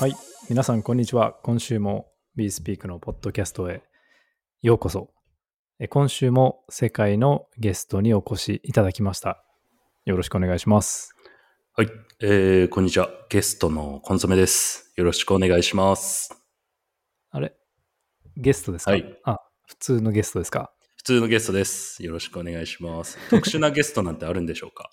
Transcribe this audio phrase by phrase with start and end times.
[0.00, 0.16] はい。
[0.48, 1.34] 皆さん、こんにちは。
[1.42, 3.82] 今週も BeSpeak のポッドキャストへ
[4.62, 5.10] ようこそ。
[5.78, 9.44] え今週も世界のゲストにお越しいただきました。
[10.06, 11.14] よろしくお願いします。
[11.76, 11.90] はい。
[12.22, 13.10] えー、こんにちは。
[13.28, 14.90] ゲストのコンソメです。
[14.96, 16.30] よろしくお願いします。
[17.30, 17.54] あれ？
[18.38, 18.92] ゲストですか？
[18.92, 19.18] はい。
[19.24, 20.72] あ、普通のゲストですか？
[20.96, 22.02] 普通のゲストです。
[22.02, 23.18] よろしくお願いします。
[23.28, 24.90] 特殊なゲストなんてあるんでしょうか、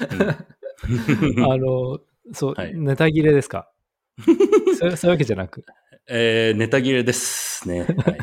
[0.00, 2.00] うん あの、
[2.32, 3.70] そう、はいネタ切れですか？
[4.78, 5.64] そうそういうわけじゃなく、
[6.06, 7.80] えー、ネタ切れですね。
[8.04, 8.18] はい。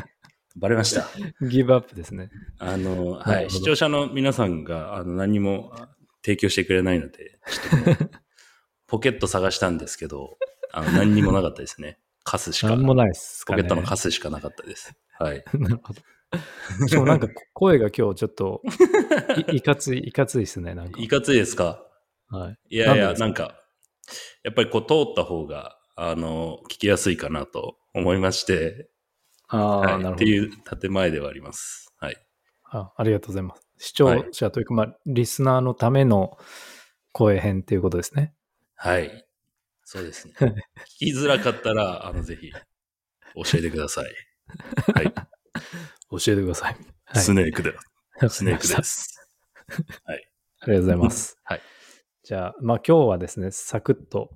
[0.56, 1.08] バレました。
[1.46, 2.30] ギブアップですね。
[2.58, 3.50] あの、はい。
[3.50, 5.72] 視聴者の皆さんが、あの、何も
[6.24, 7.38] 提供してくれないので、
[8.86, 10.36] ポケット探したんですけど、
[10.72, 11.98] あの、何にもなかったですね。
[12.24, 12.68] カスしか。
[12.68, 13.62] なんもないですかね。
[13.62, 14.94] ポケットのカスしかなかったです。
[15.18, 15.42] はい。
[15.54, 16.00] なるほど。
[16.88, 18.62] しかもなんか声が今日ちょっと
[19.52, 20.74] いいかつい、いかついですね。
[20.74, 21.00] なんか。
[21.00, 21.86] いかついですか？
[22.28, 22.58] はい。
[22.70, 23.58] いやいや、なんか、
[24.42, 28.88] やっぱりこう通った方が、あの、聞きやすいかなと思いまして、
[29.48, 30.14] ああ、はい、なるほど。
[30.14, 31.92] っていう建前ではあります。
[31.98, 32.16] はい。
[32.64, 33.62] あありがとうございます。
[33.78, 36.38] 視聴者というか、まあ、リスナーのための
[37.12, 38.34] 声編っていうことですね。
[38.74, 39.26] はい。
[39.84, 40.34] そうですね。
[40.38, 40.54] 聞
[40.98, 44.06] きづらかったら、あの、ぜひ、教えてください。
[44.94, 45.12] はい。
[46.10, 46.76] 教えてください。
[47.04, 47.22] はい。
[47.22, 47.76] スネークで、わ
[48.20, 49.28] かスネークです。
[50.06, 50.18] あり
[50.60, 51.38] がとうございます。
[51.44, 51.60] はい。
[52.22, 54.30] じゃあ、まあ今日はですね、サクッと、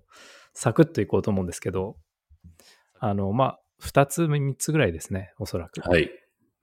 [0.56, 1.98] サクッといこうと思うんですけど、
[2.98, 5.82] あの、まあ、2つ、3つぐらいですね、おそらく。
[5.82, 6.10] はい。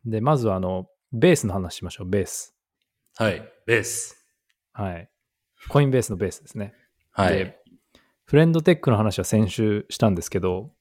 [0.03, 2.55] で、まずは、あの、ベースの話しましょう、ベース。
[3.17, 3.47] はい。
[3.67, 4.25] ベース。
[4.73, 5.09] はい。
[5.69, 6.73] コインベースのベースですね。
[7.11, 7.59] はいで。
[8.25, 10.73] フレンドテックの話は先週したんですけど、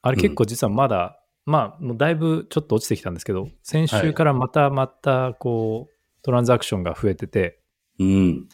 [0.00, 7.60] あれ結構実はまだ、まあ、もうだいぶちょっと落ちてきたんですけど、先週からまたまた、こう、トランザクションが増えてて、
[7.98, 8.48] うん。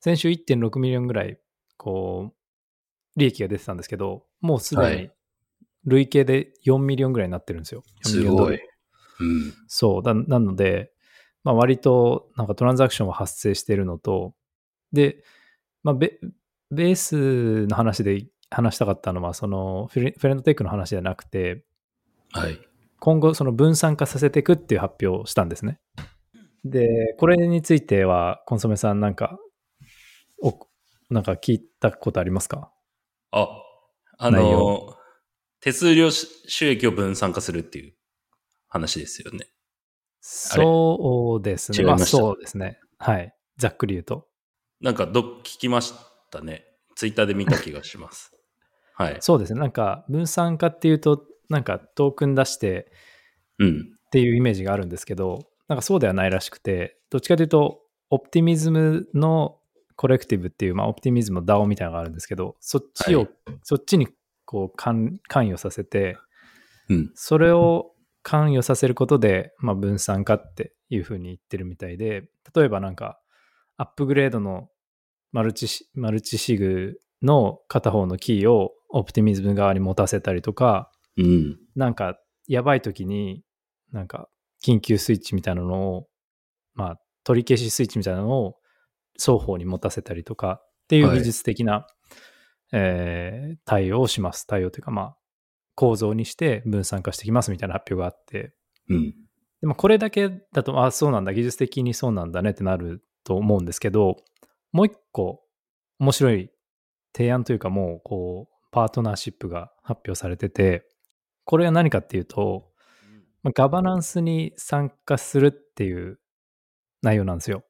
[0.00, 1.38] 先週1.6 million ぐらい、
[1.76, 2.35] こう、
[3.16, 5.12] 利益が出てたんですけど、もうすでにはい
[5.86, 7.84] 累計で4 million ぐらいになってるんですよ。
[8.04, 8.58] 4すごい。
[9.20, 9.54] うん。
[9.68, 10.02] そう。
[10.02, 10.92] だなので、
[11.44, 14.34] まあ、割となんかトランザクションは発生しているのと、
[14.92, 15.22] で、
[15.84, 16.18] まあ、ベ
[16.72, 21.64] ベースの話で話したかったのは、そのフレフレンドテックの話じゃなくて、
[22.32, 22.58] はい。
[22.98, 25.78] 今後その分散化させていくっていう発表をしたんですね。
[26.64, 29.38] で、これについては、コンソメさんなんか、
[30.42, 30.66] お
[31.10, 32.72] なんか聞いたことありますか？
[33.38, 33.48] あ、
[34.18, 34.96] あ内の、
[35.60, 37.94] 手数料収益を分散化するっていう
[38.68, 39.48] 話ですよね。
[40.20, 41.84] そうですね。
[41.84, 42.80] ましたあそうですね。
[42.98, 43.34] はい。
[43.58, 44.26] ざっくり言うと。
[44.80, 45.92] なんかど、聞きまし
[46.30, 46.64] たね。
[46.94, 48.32] ツイッターで見た気がします。
[48.94, 49.16] はい。
[49.20, 49.60] そうですね。
[49.60, 52.90] なんか分散化っていうと、なんかトークン出して
[53.58, 53.92] うん。
[54.06, 59.58] っていうイメージがあるんですけど、なんかそうではないらしくて、どっちかというと、オプティミズムの
[59.96, 63.28] コレクティブっていう、まあ、オプティミズムの DAO みたいなのがあるんですけど、そっちを、はい
[63.62, 64.08] そっちに
[64.44, 66.18] こう関関与させて、
[66.88, 67.10] うん。
[67.14, 67.92] それを
[68.22, 73.18] 関与させることで、まあ、分散化っていうふうに言ってるみたいで、例えばなんか、
[73.76, 74.68] アップグレードの
[75.32, 81.58] マルチシマルチシグの片方のキーをオプティミズム側に持たせたりとか、うん。
[81.74, 83.42] なんか、やばい時に、
[83.92, 84.28] なんか、
[84.64, 86.08] 緊急スイッチみたいなのを、
[86.74, 88.56] まあ、取り消しスイッチみたいなのを
[89.18, 91.86] 双方に持たせたりとかっていうはい技術的な、
[92.72, 94.46] えー対応をします。
[94.46, 95.16] 対応というか、まあ、
[95.74, 98.52] 構造にして分散化してきますみたいな発表があって、
[98.88, 99.14] うん。
[99.60, 104.16] でもこれだけだと、あ、そうなんだ、技術的にそうなんだねってなると思うんですけど、
[104.72, 105.42] もう一個
[105.98, 106.50] 面白い
[107.16, 110.86] 提案というかもう、こう、パートナーシップが発表されてて、
[111.44, 112.70] これは何かっていうと、
[113.42, 116.18] まあガバナンスに参加するっていう
[117.02, 117.64] 内容なんですよ。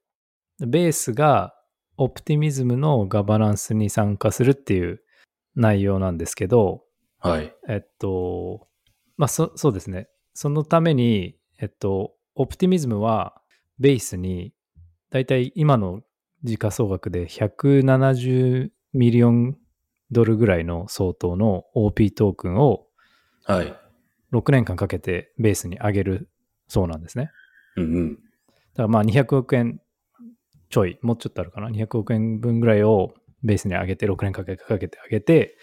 [0.60, 1.54] ベースが
[1.96, 5.00] オプティミズムのガバナンスに参加するっていう
[5.54, 6.84] 内容なんですけど、
[7.18, 7.54] はい。
[7.68, 8.68] えっと、
[9.16, 10.08] まあそそうですね。
[10.34, 13.40] そのために、えっと、オプティミズムは
[13.78, 14.52] ベースに、
[15.10, 16.02] だいたい今の
[16.44, 19.56] 時価総額で170ミリオン
[20.10, 22.86] ドルぐらいの相当の OP トークンを
[23.44, 23.74] はい。
[24.32, 26.28] 6年間かけてベースに上げる
[26.68, 27.30] そうなんですね。
[27.76, 28.14] うんうん。
[28.14, 29.80] だからまあ200億円
[30.68, 35.56] ちょい、もうちょっとあるかな？200億円分ぐらいをベースに上げて、6年かけかけて上げて、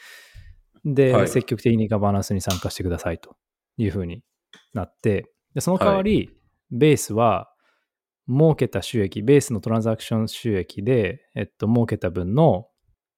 [0.85, 3.35] で、はい積極的にガバナンスに参加してくださいと
[3.77, 4.23] いうふうに
[4.73, 6.29] なって、でその代わり、
[6.71, 7.49] ベースは
[8.27, 12.67] 儲けた収益、ベースのトランザクション収益で、えっと、儲けた分の、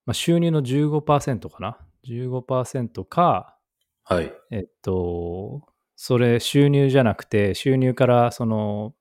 [0.06, 1.78] まあ、収入の15%かな
[2.08, 3.58] ？15%か、
[4.04, 4.32] はい。
[4.52, 5.64] えっと、
[5.96, 8.94] それ収入じゃなくて、収入からその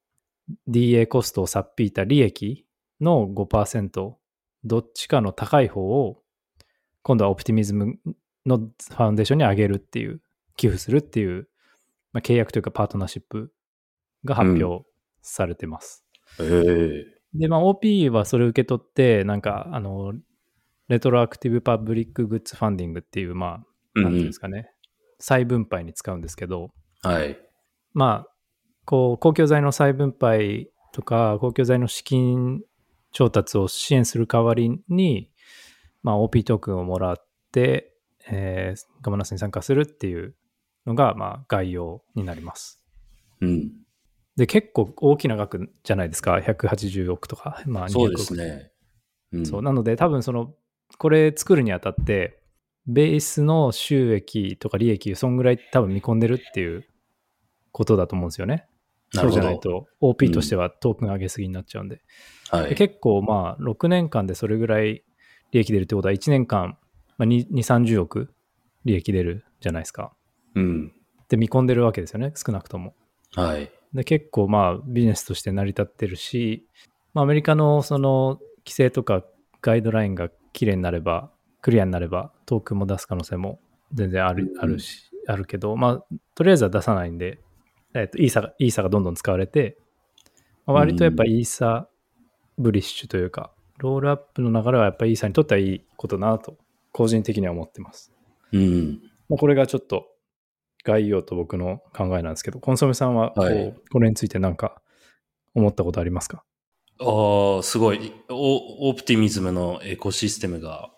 [0.69, 2.66] DA コストをさっぴいた利益
[3.00, 4.14] の5%、
[4.64, 6.23] どっちかの高い方を、
[7.02, 7.99] 今度はオプティミズム
[8.46, 10.20] のファウンデーションにあげるっていう、
[10.56, 11.49] 寄付するっていう、
[12.12, 13.52] まあ、契約というかパートナーシップ
[14.25, 14.87] が発表
[15.20, 16.05] されてます。
[16.41, 20.14] ええで、まあ OP はそれを受け取って、なんか、あの、
[20.88, 23.64] レトロアクティブパブリックグッズファンディングっていう、ま
[23.96, 24.70] あ、なんていうんですかね、
[25.19, 26.70] 再分配に使うんですけど、
[27.02, 27.37] はい。
[27.93, 28.32] まあ、
[28.85, 32.62] こう、公共財の再分配とか、公共財の資金
[33.14, 35.31] 調達を支援する代わりに、
[36.02, 37.94] まあ、OP トークンをもらって、
[38.28, 40.34] えーガバナンスに参加するっていう
[40.87, 42.82] のが、まあ、概要になります。
[43.40, 43.72] うん。
[44.37, 46.37] で、結構大きな額じゃないですか。
[46.37, 48.72] 180億とか、まあ、200そう億ですね。
[49.32, 49.62] うん、そう。
[49.62, 50.52] なので、多分その、
[50.99, 52.43] これ作るにあたって、
[52.87, 56.84] ベースの収益とか利益、そんぐらい多分見込んでるっていう
[57.70, 58.67] ことだと思うんですよね。
[59.22, 59.32] そう。
[59.32, 62.02] じゃないと、OP としてはトークン上げすぎになっちゃうんで。
[62.50, 62.70] はい。
[62.70, 65.05] で結構まあ、6年間でそれぐらい
[65.52, 66.76] 利益出るってことは、1年間、
[67.19, 68.32] まあ、2、30億
[68.84, 70.12] 利益出るじゃないですか。
[70.55, 70.93] うん。
[71.28, 72.94] で、見込んでるわけですよね、少なくとも。
[73.34, 73.70] はい。
[73.93, 76.67] で、結構まあ、ビジネスとして成り立ってるし、
[77.12, 79.25] まあ、アメリカのその規制とか
[79.62, 81.31] ガイドラインが綺麗になれば、
[81.62, 83.60] クリアになれば、トークンも出す可能性も
[83.93, 87.40] 全然ある,、うんあるし、あるけど、まあ、とりあえずは出さないんで、
[87.94, 89.79] えっと、イーサが、イーサがどんどん使われて、
[90.67, 91.88] まあ割とやっぱイーサ
[92.58, 96.56] ブリッシュというか、ロールアップの流れはやっぱりイーサにとってはいいことだなと、
[96.93, 98.12] 個人的には思ってます。
[98.52, 99.00] うん。
[99.29, 100.06] まあ、これがちょっと
[100.85, 104.81] 概要と僕の考えなんですけど、コンソメさんはこう、はいこれについて何か
[105.55, 106.44] 思ったことありますか？
[107.00, 108.12] ああ、すごい。
[108.29, 110.91] オオプティミズムのエコシステムが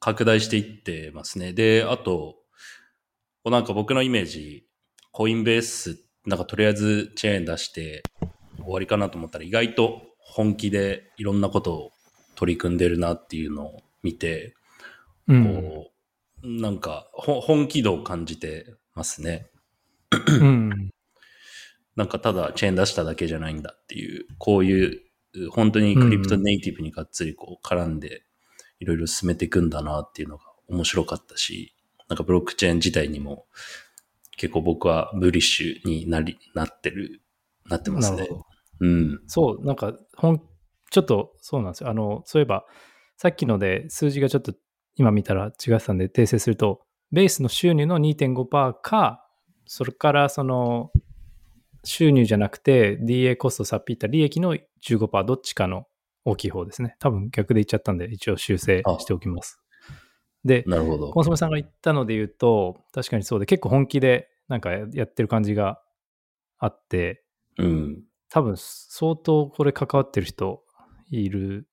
[0.00, 1.52] 拡大していってますね。
[1.54, 2.36] で、あと、こ
[3.46, 4.66] うなんか僕のイメージ、
[5.12, 8.02] コインベース、なんかとりあえずチェーン出して
[8.56, 11.92] 終わりかなと思ったら意外と本気でいろんなことを
[12.34, 14.54] 取り組んでるなっていうのを見て、
[15.28, 15.44] うん。
[15.44, 15.90] こ
[16.42, 19.48] う、なんかほ本気度を感じてますね。
[20.40, 20.90] うん。
[21.96, 25.00] なんかただチェーン出しただけじゃないんだっていう、こういう、
[25.50, 28.22] 本当にクリプトネイティブにがっつりこう絡んで、
[28.80, 31.74] いろいろ進めていくんだなっていうのが面白かったし、
[32.08, 33.46] なんかブロックチェーン自体にも
[34.36, 37.22] 結構僕はブリッシュになり、なってる、
[37.68, 38.34] なってますねなるほ。
[38.36, 38.46] ど。
[38.80, 39.20] うん。
[39.26, 40.42] そう、なんか、ほん、
[40.90, 41.90] ちょっとそうなんですよ。
[41.90, 42.64] あの、そういえば、
[43.16, 44.54] さっきので数字がちょっと
[44.96, 46.82] 今見たら違ってたんで訂正すると、
[47.12, 49.26] ベースの収入の2.5%か、
[49.66, 50.90] それからその、
[51.84, 55.86] 収入じゃなくて DA コストさっぴった利益の15%どっちかの
[56.24, 56.96] 大きい方ですね。
[56.98, 59.63] 多分逆で言っちゃったんで一応修正しておきます。
[60.44, 61.24] で、なるほどコン。
[61.24, 65.80] ソメさんが言ったので言うと、確かにそうで結構本気でなんかやってる感じが
[66.58, 67.24] あって、
[67.58, 68.02] うん。
[68.30, 70.62] 多分相当これ関わってる人
[71.10, 71.68] いる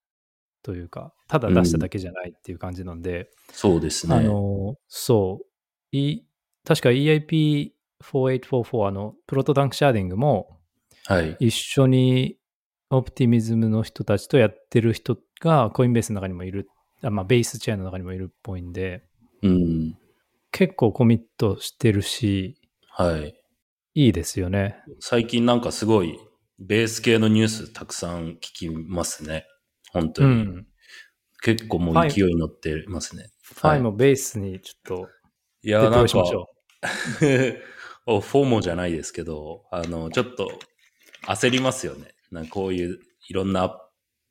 [0.63, 4.15] というか、ただ出しただけじゃないっていう感じなんで、そうですね。
[4.15, 5.45] あの、そう、
[5.95, 6.23] い
[6.65, 10.59] 確か EIP4844、あの、 proto-danksharding も
[11.05, 11.35] はい。
[11.39, 12.37] 一緒に
[12.89, 19.03] Optimism の人たちとやってる人が Coinbase の中にもいる、あまあ、 Base chain の中にもいるっぽいんで、
[19.41, 19.97] うん。
[20.51, 22.57] 結構コミットしてるし、
[22.89, 23.35] はい。
[23.93, 24.77] いいですよね。
[24.99, 26.19] 最近なんかすごい、
[26.59, 29.45] ベース系のニュースたくさん聞きますね。
[29.91, 30.27] 本当に。
[30.27, 30.67] うん。
[31.41, 33.31] 結構もう勢いに乗ってますね。
[33.41, 35.09] ファイもベースにちょっと
[35.63, 36.23] いや、なんか
[38.07, 40.59] お フォーモじゃないですけど、あの、ちょっと
[41.27, 42.15] 焦りますよね。
[42.31, 43.79] なんかこういういろんな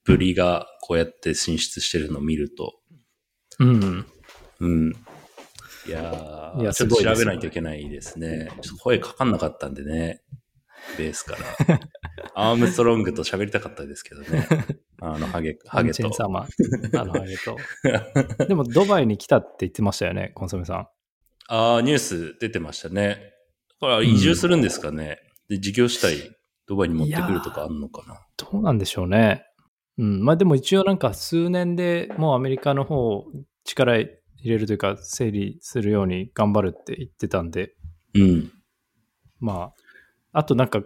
[0.05, 2.75] アプリがこうやって進出してるのを見ると。
[3.59, 3.65] う。
[3.65, 4.07] うん。
[4.61, 4.93] うん。
[5.87, 8.51] いやーいやちょっと調べないといけないですね。
[8.61, 10.23] ちょっと声かかんなかったんでね。
[10.99, 11.37] ベースか
[11.69, 11.81] ら。
[12.35, 14.47] アームストロングと喋りたかったですけどね。
[15.01, 16.13] あの、ハゲ、ハゲとン。
[16.13, 16.49] サーマン。
[16.97, 17.57] あのハゲと。
[18.47, 20.89] でも、ドバイに来たって言ってましたよね、コンソメさん。
[21.49, 23.33] ああ、ニュース出てましたね。
[23.79, 25.19] これは移住するんですかね。
[25.49, 28.21] で、事業主体、ドバイに持ってくるとかあんのかな。
[28.37, 29.45] どうなんでしょうね。
[30.01, 30.25] うん。
[30.25, 33.25] まあでも一応なんか数年でもうアメリカの方
[33.65, 34.11] 力入
[34.45, 37.75] れるというか整理するように頑張るって言ってたんで、
[38.15, 38.53] うん。
[39.39, 39.73] ま
[40.33, 40.81] あ、あとなんか、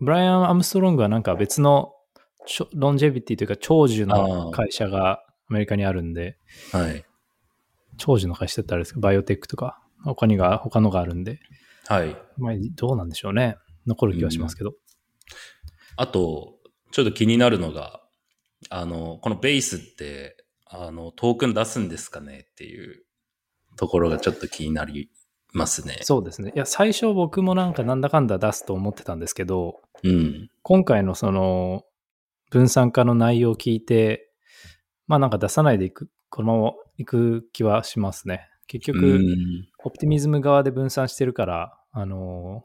[0.00, 1.92] ブライアン・アムストロングはなんか別の
[2.46, 6.36] ちょロンジェビティというか長寿の会社がアメリカにあるんで、
[6.72, 7.04] はい。
[7.96, 11.40] 長寿の会社ってあれですか、バイオテックとか、他にが、他のがあるんで、
[11.86, 12.16] はい。
[12.36, 13.56] まあどうなんでしょうね。
[13.86, 14.74] 残る気はしますけど。
[15.96, 16.54] あと、
[16.90, 18.03] ちょっと気になるのが、
[18.70, 23.04] あの、このベースって、あの、トークン出すんですかねっていう
[23.76, 25.10] ところがちょっと気になり
[25.52, 25.98] ますね。
[26.02, 26.52] そうですね。
[26.54, 30.50] いや、最初僕もなんかなんだかんだ出すと思ってたんですけど、うん。
[30.62, 31.84] 今回のその
[32.50, 34.30] 分散化の内容を聞いて、
[35.06, 38.48] まあなんか出さないでいく、このままいく気はしますね。
[38.66, 42.64] 結局、うんオプティミズム側で分散してるから、あの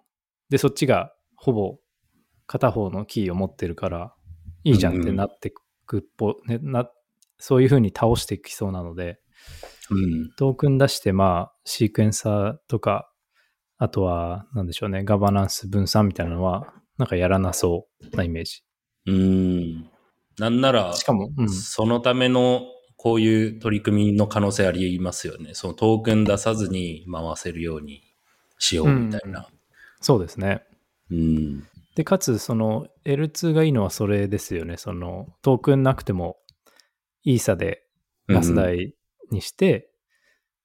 [0.50, 1.78] ーで、そっちがほぼ
[2.48, 4.14] 片方のキーを持ってるから、
[4.64, 5.54] いいじゃんってなって
[5.90, 6.88] くっぽ、ね、な、
[7.40, 9.20] そういう風に倒していきそうなので、
[9.90, 10.32] うん。
[10.38, 13.12] トークン出して、まあ、シークエンサーとか、
[13.80, 18.62] あとは、なんでしょうね、ガバナンス分散みたいなのは、なんかやらなそうなイメージ。
[19.08, 19.90] うん。
[20.38, 21.50] なんなら、しかも、うん。
[21.50, 22.62] そのための
[22.98, 25.56] こういう取り組みの可能性ありますよね。
[25.56, 28.04] そのトークン出さずに回せるように
[28.60, 29.48] しようみたいな。
[30.02, 30.64] そうですね。
[31.10, 31.68] うん。
[31.96, 34.78] で、かつ、その L2 がいいのはそれですよね。
[34.78, 36.38] そのトークンなくても、
[37.24, 37.84] イーサで
[38.28, 38.96] ガス代
[39.32, 39.90] にして、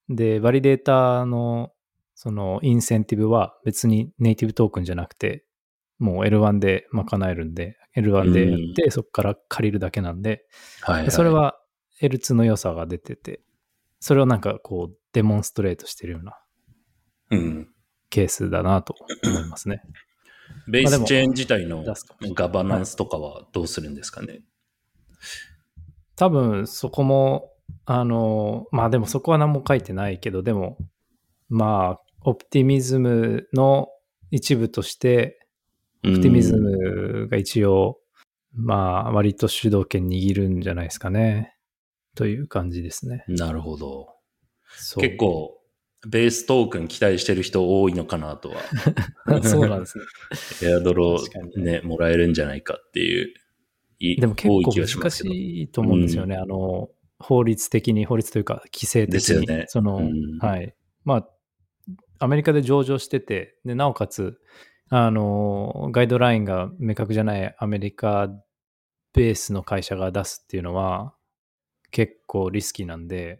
[0.09, 1.71] で、バリデータの
[2.13, 5.45] そのインセンティブは別にネイティブトークンじゃなくて、
[5.99, 10.45] もう L1 で賄えるんで、L1 でやって、そこから借りるだけなんで、
[10.81, 11.11] はい、はい。
[11.11, 11.59] それは
[12.01, 13.41] L2 の良さが出てて、
[13.99, 16.37] それをなんかこうデモンストレートしてるような
[17.31, 17.69] うん。
[18.09, 19.81] ケースだなと思いますね。
[20.67, 21.83] ベースチェーン自体の
[22.33, 24.41] ガバナンスとかはどうするんですかね？
[26.15, 27.51] 多分そこも、
[27.85, 30.77] あの、まあでもそこは何も書いてないけど、でも、
[31.49, 33.89] まあ、オプティミズムの
[34.31, 35.39] 一部として、
[36.03, 37.99] オオプティミズムが一応、
[38.53, 41.55] まあ、割と主導権握るんじゃないですかね。
[42.15, 43.25] という感じですね。
[43.27, 44.15] なるほど。
[44.97, 45.59] 結構、
[46.05, 48.61] ベーストークン期待してる人多いのかなとは。
[49.43, 49.97] そうなんです
[50.61, 50.69] ね。
[50.69, 51.19] エアドロ
[51.55, 53.33] ね、もらえるんじゃないかっていう、
[53.99, 55.11] いでも結構難。
[55.11, 56.35] しいと思うんですよね。
[56.35, 59.13] あの、法律的に、法律というか、規制的に。
[59.13, 60.75] ですよねその、うんはい。
[61.03, 61.29] まあ、
[62.19, 64.39] アメリカで上場してて、で、なおかつ、
[64.89, 68.29] あの、ガイドラインが明確じゃないアメリカ
[69.13, 71.15] ベースの会社が出すっていうのは、
[71.91, 73.39] 結構リスキーなんで、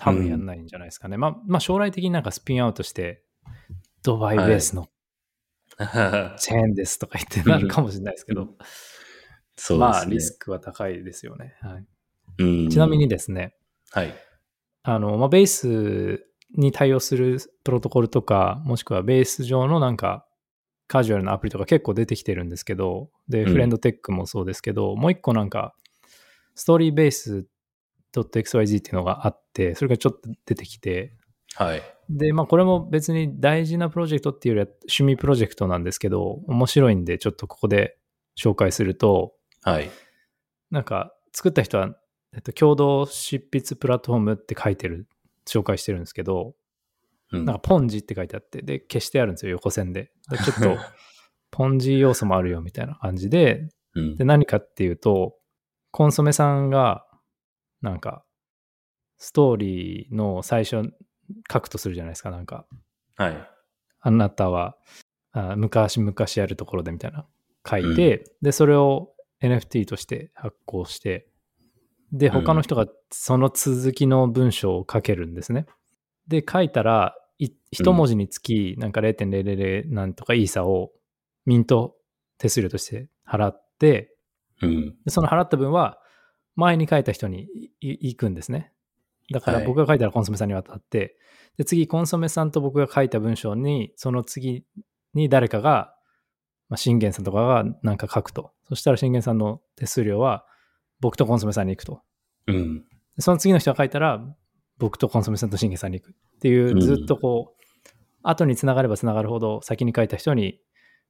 [0.00, 1.18] 多分やんないんじゃないですかね。
[1.18, 3.22] まあ、まあ、将来的になんかスピンアウトして、
[4.02, 4.88] ドバイベースの
[6.38, 8.48] チェーンですとか言ってなるかもしれないですけど、
[9.56, 10.04] そうまあ。
[10.06, 11.54] リスクは高いですよね。
[11.60, 11.86] はい。
[12.38, 13.54] うんちなみに、ですね、
[13.90, 14.14] はい。
[14.84, 16.26] あの、まあ、ベース
[16.56, 20.26] に対応するプロトコルとか、もしくはベース上のなんか、
[20.86, 25.74] カジュアルなアプリとか結構出てきてるんですけど、で、うんフレンドテックもそうですけど、もう一個なんか、
[26.54, 27.46] ストーリーベース
[28.14, 31.14] .xyz っていうのがあって、それがちょっと出てきて、
[31.54, 31.82] はい。
[32.08, 37.96] で、まあこれも別に大事なプロジェクトっていうよりは趣味プロジェクトなんですけど、面白いんでちょっとここで
[38.38, 39.90] 紹介すると、はい。
[40.70, 41.96] なんか作った人は、
[42.34, 45.08] えっと、共同執筆プラットフォームって書いてる、
[45.46, 46.54] 紹介してるんですけど、
[47.32, 50.10] うんなんかポンジって書いてあって、で、消してあるんですよ、横線で。
[50.30, 50.76] でちょっと、
[51.52, 55.36] ポンジ要素もあるよみたいな感じで、うんで、何かっていうと、
[55.92, 57.06] コンソメさんが、
[57.82, 58.24] なんか、
[59.18, 60.82] ストーリーの最初
[61.50, 62.66] 書くとするじゃないですか、なんか、
[63.16, 63.48] はい。
[64.00, 64.76] あなたは
[65.32, 67.26] あ昔々あるところでみたいな
[67.68, 71.26] 書いて、で、それを NFT として発行して、
[72.12, 75.66] で、うん他の人がその続きの文章を書けるんですね。
[76.26, 80.92] で、書いたら、い一文字につき、なんか0.000なんとかイーサを
[81.46, 81.96] ミント
[82.38, 84.14] 手数料として払って、
[84.62, 84.96] うん。
[85.04, 85.99] でその払った分は
[86.60, 87.48] 前に書いた人に
[87.80, 88.72] いい行くんですね。
[89.32, 91.16] だからはい僕が書いたらコンソメさんに渡って、
[91.56, 94.64] で次コンソメさんと僕が書いた文章に、その次
[95.14, 95.94] に誰かが、
[96.68, 98.52] まあ、信玄さんとかがなんか書くと。
[98.68, 100.46] そしたら信玄さんの手数料は
[101.00, 102.02] 僕とコンソメさんに行くと。
[102.46, 102.84] うん。
[103.16, 104.22] でその次の人が書いたら
[104.78, 107.62] 僕とコンソメさんと信玄さんに行くっていうう、んずっとこう、
[108.22, 110.60] 後につながればつながるほど先に書いた人に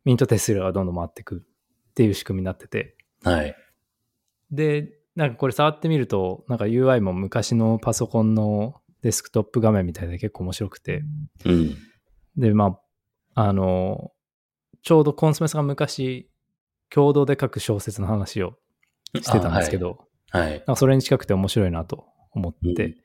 [0.04, 1.45] ミント手数料がどんどん回ってくる
[1.90, 2.97] っていう仕組みになってて。
[3.25, 3.54] はい。
[4.50, 11.02] で、なんかこれ触ってみると、なんか UI も昔のパソコンのデスクトップ画面みたいで結構面白くて。
[11.44, 11.76] うん。
[12.38, 12.78] で、ま
[13.34, 14.12] あ、あの、
[14.82, 16.30] ちょうどコンソメさんが昔、
[16.88, 18.54] 共同で書く小説の話を
[19.14, 19.98] してたんですけど、
[20.30, 20.52] はい。
[20.52, 22.96] なんかそれに近くて面白いなと思っうんて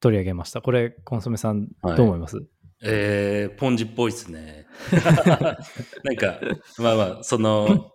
[0.00, 0.60] 取り上げました。
[0.60, 2.36] これ、コンソメさん、はいどう思います、
[2.82, 4.66] えー、ポンジっぽいですね。
[6.04, 6.40] なんか、
[6.76, 7.90] まあまあ、その、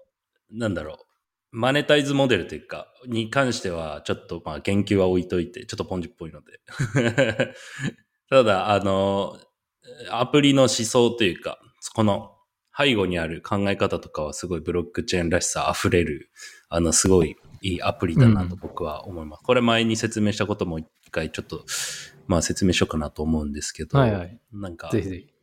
[0.49, 1.12] なんだろう。
[1.55, 6.59] マネタイズモデルというか、に関しては、ちょっとまあ言及は置いといて、ちょっとポンジっぽいので。
[8.27, 9.39] ただ、あの、
[10.09, 11.59] アプリの思想というか、
[11.93, 12.35] この
[12.75, 16.31] 背後にある考え方とかはすごいブロックチェーンらしさ溢れる、
[16.69, 19.43] あの、すごいいいアプリだなと僕は思います。
[19.43, 21.65] これ前に説明したことも一回ちょっと、
[22.25, 25.33] まあ説明しようかなと思うんですけど、はいはいなんか、ぜひぜひ。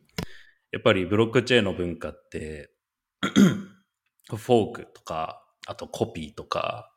[0.71, 2.73] やっぱりブロックチェーンの文化って、
[3.21, 5.41] フォークとか、
[5.71, 6.91] あとコピーとか、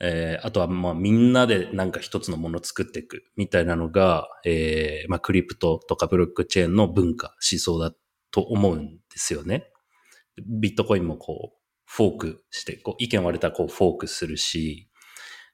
[0.00, 7.94] えー、あとはまあみんなでなんか一つのもの作っていくみたいなのが、えー、まあクリプトとかブロックチェーンの文化、思想だ
[8.30, 9.70] と思うんですよね。
[10.46, 14.88] ビットコインもこう、フォークして、こう意見割れたらこうフォークするし、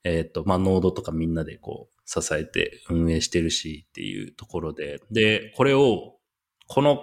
[0.05, 6.17] えっ、ー、と、まあノードとかみんなでこう支えて運営してるしっていうところで、で、これを、
[6.69, 7.01] この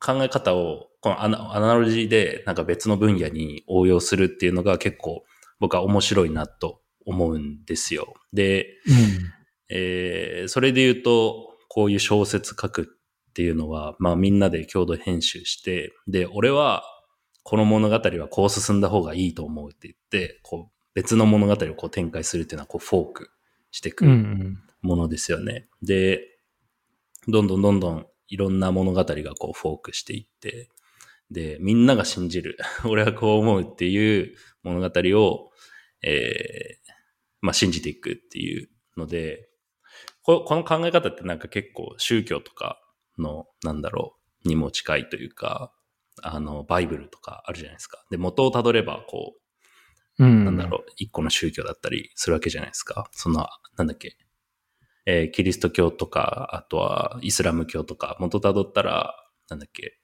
[0.00, 5.24] 考え方を、このアナロジーでなんか別の分野に応用するっていうのが結構
[5.60, 8.14] 僕は面白いなと思うんですよ。
[8.32, 9.32] で、うん、
[9.70, 16.82] えー、それで言うと、こういう小説書くっていうのは、まあみんなで共同編集して、で、俺は
[17.42, 23.30] この物語はこう進んだ方がいいと思うって言って、こう別の物語をこう展開するっていうのはこうフォーク
[23.70, 24.04] していく
[24.82, 25.52] ものですよね。
[25.52, 26.20] うんうん、で、
[27.28, 30.68] どんどんどんどんいろんな物語がこうフォークしていって、
[31.30, 32.56] で、みんなが信じる。
[32.86, 35.50] 俺はこう思うっていう物語を、
[36.02, 36.92] えー、
[37.40, 39.48] まあ、信じていくっていうので、
[40.22, 42.80] この考え方ってなんか結構宗教とか
[43.18, 45.72] の、なんだろう、にも近いというか、
[46.22, 48.04] あの、バイブルとかあるじゃないですか。
[48.10, 49.36] で、元をたどれば、こ
[50.18, 53.08] う、うん、なんだろう、一個の宗教だったりするわけじゃないですか。
[53.12, 54.16] その、なんだっけ、
[55.10, 59.16] えー、キリスト教とか、あとはイスラム教とか、元たどったら、
[59.48, 59.98] なんだっけ、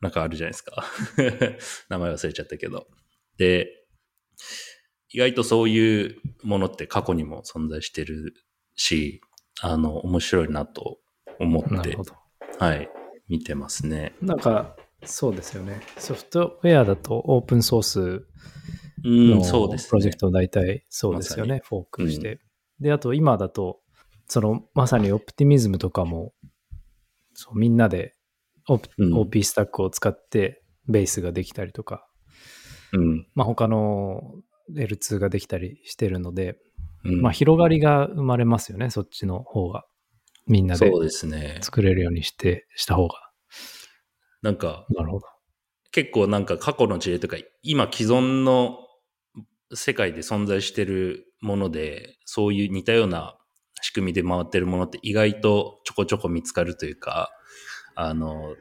[0.00, 0.84] なんかあるじゃないですか。
[1.88, 2.88] 名前忘れちゃったけど。
[3.36, 3.86] で、
[5.10, 8.34] 意外とそういうものって過去にも存在してる
[8.74, 9.20] し、
[9.60, 10.98] あの、面白いなと
[11.38, 11.96] 思って、
[12.58, 12.90] はい、
[13.28, 14.16] 見てますね。
[14.20, 15.80] なんか、そうですよね。
[15.98, 18.26] ソフトウェアだとオープンソース
[19.04, 19.40] の
[19.78, 22.40] プロジェクト大体そうですよね、フォークして。
[22.80, 23.83] で、あと今だと、
[24.34, 26.32] そのまさにオプティミズムとかも、
[27.34, 28.16] そうみんなで
[28.66, 32.04] OP スタックを使ってベースができたりとか、
[32.92, 34.34] うん、まあ他の
[34.76, 36.58] L2 ができたりしてるので、
[37.04, 39.84] うん、まあ広がりが生まれますよね、そっちの方が。
[40.48, 40.90] みんなで
[41.62, 43.14] 作れるようにして、した方が。
[44.42, 45.26] なんか、なるほど。
[45.92, 48.78] 結構なんか過去の事例とか、今既存の
[49.72, 53.38] 世界で存在してるもので、そういう似たような
[53.84, 57.30] 仕組みで回ってるものって意外とちょこちょこ見つかるというか、
[57.94, 58.56] あの、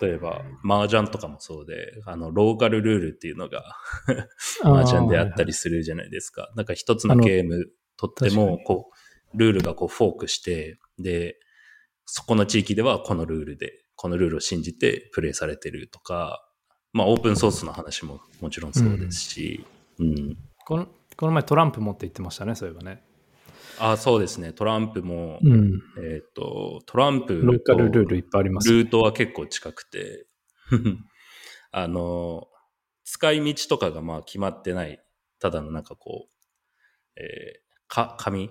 [0.00, 3.62] 例えば、麻雀とかもそうで、あの、ローカルルールっていうのが
[4.64, 6.50] 麻雀であったりするじゃないですか。
[6.56, 7.66] なんか一つのゲーム
[7.98, 8.90] とっても、こ
[9.34, 11.38] う、ルールがこうフォークして、で、
[12.06, 16.48] そこの地域ではこのルールで、このルールを信じてプレイされてるとか、
[16.94, 19.66] まあオープンソースの話ももちろんそうですし、
[19.98, 20.06] うん。
[20.06, 23.02] うん、このこの前トランプ持って言ってましたね、そういえばね。
[23.78, 24.52] あそうですね。
[24.52, 30.26] トランプも、うん、えっ、ー、と、トランプローカルルールいっぱいあります、ね、ルートは結構近くて、
[31.72, 32.48] あの、
[33.04, 35.02] 使い道とかがまあ決まってない、
[35.38, 38.50] ただのなんかこう、えー、か、紙、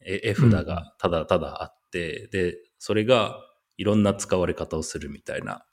[0.00, 3.40] 絵札がただただあって、うん、で、それが
[3.76, 5.64] いろんな使われ方をするみたいな、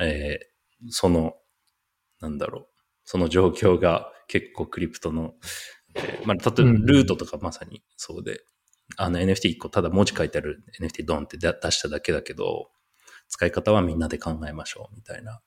[0.00, 1.34] えー、その、
[2.20, 2.66] なんだろう、
[3.04, 5.34] その状況が結構クリプトの
[5.94, 8.40] えー、まあ、例えばルートとかまさにそうで、
[8.96, 10.64] あの NFT1 個ただ文字書いてある。
[10.80, 12.70] NFT ドンって出しただけだけど、
[13.28, 15.40] 使い方はみんなで考えましょうみたいな、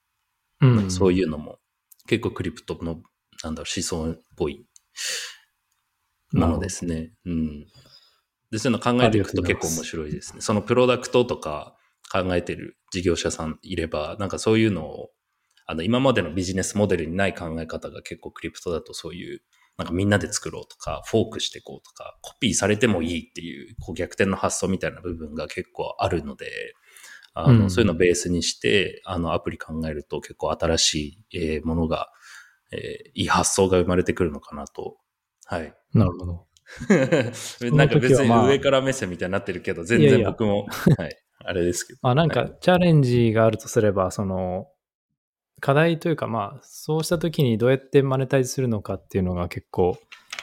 [0.62, 1.60] うん、そういうのも
[2.08, 3.02] 結構クリプトの
[3.44, 4.66] なんだろう思想っぽい。
[6.32, 7.14] ものですね。
[7.26, 7.66] うん。
[8.52, 10.42] で、そういうの考えていくと結構面白いですね。
[10.42, 11.76] そのプロダクトとか
[12.12, 15.10] 考えてる事業者さんいれば、なんかそういうのを、
[15.66, 19.42] あの、今までのビジネスモデルにない考え方が結構クリプトだとそういう
[19.78, 26.76] なんかみんなで作ろうとか、フォークしていこうとか、コピーされてもいいっていう、こう逆転の発想みたいな部分が結構あるので、
[27.34, 30.96] あの、うん、そういうのをベースにして、あの、アプリ考えると結構新し
[31.32, 32.10] い、えー、ものが、
[32.72, 34.98] えー、いい発想が生まれてくるのかなと。
[35.46, 35.74] はい。
[35.94, 36.48] なるほど。
[37.76, 41.18] なんか別に上から目線みたいになってるけど、全然僕も、はい。
[41.46, 42.00] あれですけど。
[42.04, 44.68] あ、なんかチャレンジがあるとすれば、その、
[45.64, 49.98] 課題というか、まあ、そうした時にどうやってマネタイズするのかっていうのが結構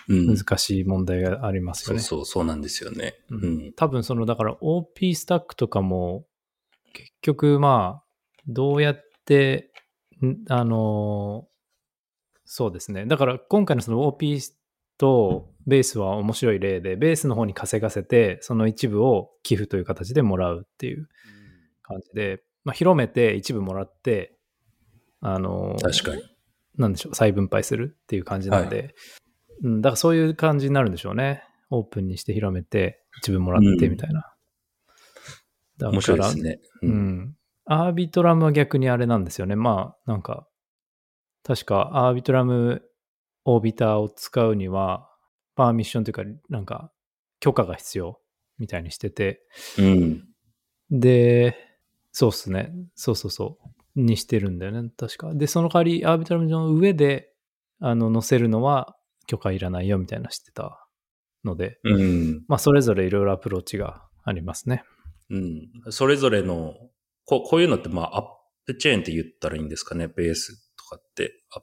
[0.08, 1.98] 難しい問題がありますよね。
[1.98, 3.16] うん、そうそう、そうなんですよね。
[3.28, 3.72] うん。
[3.76, 6.24] 多分その、だから OP スタックとかも、
[6.94, 8.04] 結局まあ、
[8.48, 9.70] どうやって、
[10.48, 11.46] あの、
[12.46, 13.04] そうですね。
[13.04, 14.40] だから今回のその OP
[14.96, 21.08] とベースは面白い例で、ベースの方に稼がせて、その一部を寄付という形でもらうっていう
[21.82, 24.39] 感じで、まあ、広めて一部もらって、
[25.20, 26.22] あの、確かに。
[26.76, 28.94] なんでしょう、再分配するっていう感じなんで、はい、
[29.64, 31.44] うん、だからそういう感じになるんでしょうね。
[31.70, 34.32] オープンにして広めて、一部もらってみたいな。
[35.80, 36.90] うん、面白いですね、うん。
[36.90, 37.36] うん。
[37.66, 39.56] アービトラムは逆にあれなんですよね。
[39.56, 40.48] まあ、なんか、
[41.42, 42.82] 確かアービトラム
[43.44, 45.08] オービターを使うには、
[45.54, 46.90] パーミッションというか、なんか
[47.40, 48.20] 許可が必要
[48.58, 49.42] みたいにしてて、
[49.78, 50.28] うん。
[50.90, 51.56] で、
[52.12, 52.72] そうっすね。
[52.94, 53.79] そうそうそう。
[53.96, 54.90] にしてるんだよね。
[54.96, 55.34] 確か。
[55.34, 57.32] で、その代わり、アービトラムの上で、
[57.80, 60.86] あの、載せるのは許可いらないよみたいなしてた
[61.44, 62.44] ので、うん。
[62.48, 64.84] まあ、それぞれいろいろアプローチがありますね。
[65.30, 65.70] うん。
[65.90, 66.74] それぞれの、
[67.24, 68.26] ここういうのって、まあ、アッ
[68.66, 71.42] プチェーンって言ったらいいんですかね、ベースとかって。
[71.54, 71.62] あ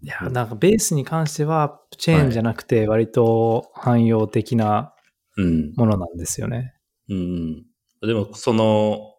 [0.00, 4.94] いや、なんかベースに関しては、アップチェーンじゃなくて、割と汎用的な
[5.36, 5.72] うん。
[5.76, 6.74] ものなんですよね。
[7.08, 7.64] うん。
[8.02, 9.14] でも、その、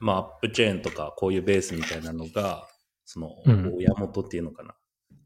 [0.00, 2.66] まあ、アップチェーンとか、こういうベースみたいなのが、
[3.04, 4.74] そのうん、親元っていうのかな？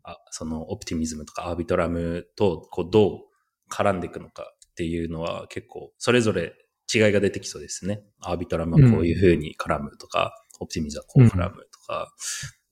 [0.02, 6.54] あその、オプティミズムとかアービトラムと、こう、どう絡んでいくのかっていうのは、結構、それぞれ
[6.92, 8.02] 違いが出てきそうですね。
[8.20, 12.12] アービトラムはこういう風に絡むとか、オプティミズムはこう絡むとか。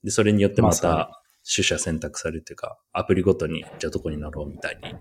[0.03, 4.95] で、それによってまた、取捨選択されるというか、アプリごとに、じゃあどこになろうみたいに。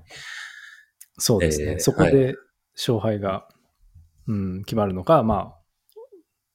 [1.19, 1.73] そうですね。
[1.73, 2.35] えーそこで
[2.75, 3.47] 勝敗が、
[4.27, 5.62] うん、決まるのか、まあ、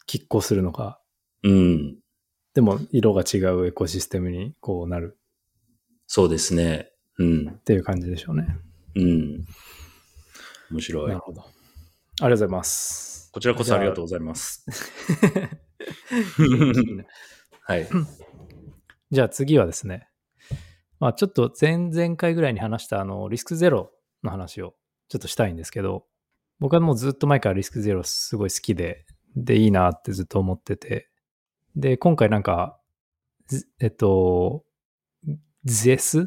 [0.07, 1.01] 拮抗するのか、
[1.43, 1.97] うん。
[2.53, 5.17] でも色が違うエコシステムにこうなる
[6.07, 6.89] そうですね。
[7.19, 7.49] うん。
[7.49, 8.57] っていう感じでしょうね。
[8.95, 9.45] うん。
[10.71, 11.19] 面白いなる。
[11.19, 11.41] ほど。
[11.41, 11.53] ありが
[12.21, 13.29] とうございます。
[13.31, 14.65] こちらこそありがとうございます。
[17.61, 17.87] はい。
[19.11, 20.09] じゃあ次はですね、
[20.99, 23.91] まあちょっと前々回ぐらいに話したあのリスクゼロ
[24.23, 24.73] の話を
[25.09, 26.05] ちょっとしたいんですけど、
[26.59, 29.05] 僕はもうずっと前からリスクゼロすごい好きで、
[29.43, 31.09] でいいなってずっと思ってて、
[31.75, 32.79] で、今回なんか、
[33.47, 34.63] ずえっと、
[35.63, 36.25] ゼスっ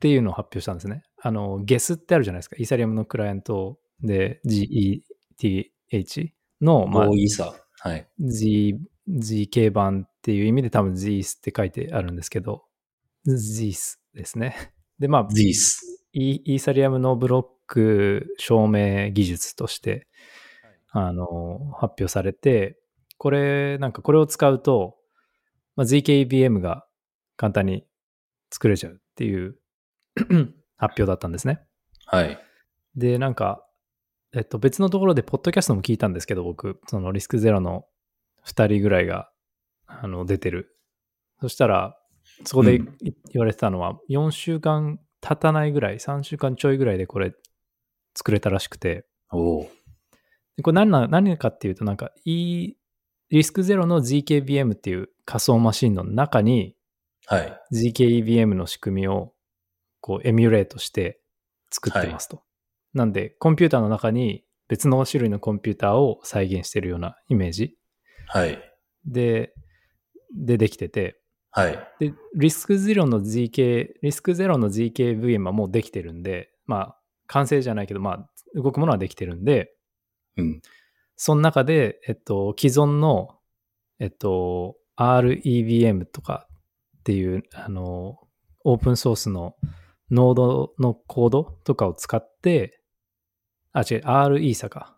[0.00, 1.02] ていうのを発表したんですね。
[1.22, 2.56] あの、ゲスってあるじゃないですか。
[2.58, 7.54] イーサリアムのクライアントで GETH の、まあ多、いさ。
[7.80, 8.06] はい。
[8.20, 12.64] Z、ZK 版っていう意味で多分 ZIS って書いてあるんですけど、
[13.26, 14.72] ZIS ですね。
[14.98, 15.28] で、まあ.
[16.12, 20.08] イイーサリアムのブロック証明技術として、
[20.90, 22.78] あの、発表されて、
[23.18, 24.96] これ、なんかこれを使うと、
[25.76, 26.86] まあ、ZKVM が
[27.36, 27.86] 簡単に
[28.50, 29.56] 作れちゃうっていう
[30.76, 31.60] 発表だったんですね。
[32.06, 32.38] はい。
[32.96, 33.64] で、なんか、
[34.32, 37.84] えっと、別のところで、ポッドキャストも聞いたんですけど、僕、そのリスクゼロの
[38.46, 39.30] 2人ぐらいが、
[39.86, 40.76] あの、出てる。
[41.40, 41.96] そしたら、
[42.44, 47.34] そこで言われてたのは、4週間経たないぐらい、3週間ちょいぐらいでこれ、
[48.14, 49.68] 作れたらしくて、お
[50.62, 52.74] これ何な何かっていうと、なんか、い
[53.30, 56.74] リスクゼロの ZKVM っていう仮想マシンの中に、
[57.26, 57.60] はい。
[57.72, 59.32] ZKVM の仕組みを
[60.00, 61.20] こうエミュレートして
[61.70, 62.42] 作ってますと。
[62.92, 67.76] なんで、コンピューターの中に別の種類のコンピューターを再現してるようなイメージ
[68.26, 68.58] はい。
[69.04, 69.54] で、
[70.36, 71.20] でできてて、
[71.52, 71.78] はい。
[71.98, 76.96] で、リスクゼロの ZK、リスクゼロの ZKVM はもうできてるんで、まあ、
[77.26, 79.72] 完成じゃないけど、まあ、動くものはできてるんで、
[80.36, 80.62] うん。
[81.16, 83.38] その中で、えっと、既存の、
[83.98, 86.46] えっと、REVM とか
[86.98, 88.18] っていう、あの、
[88.64, 89.56] オープンソースの
[90.10, 92.80] ノードのコードとかを使って、
[93.72, 94.96] あ、違う、RE サか。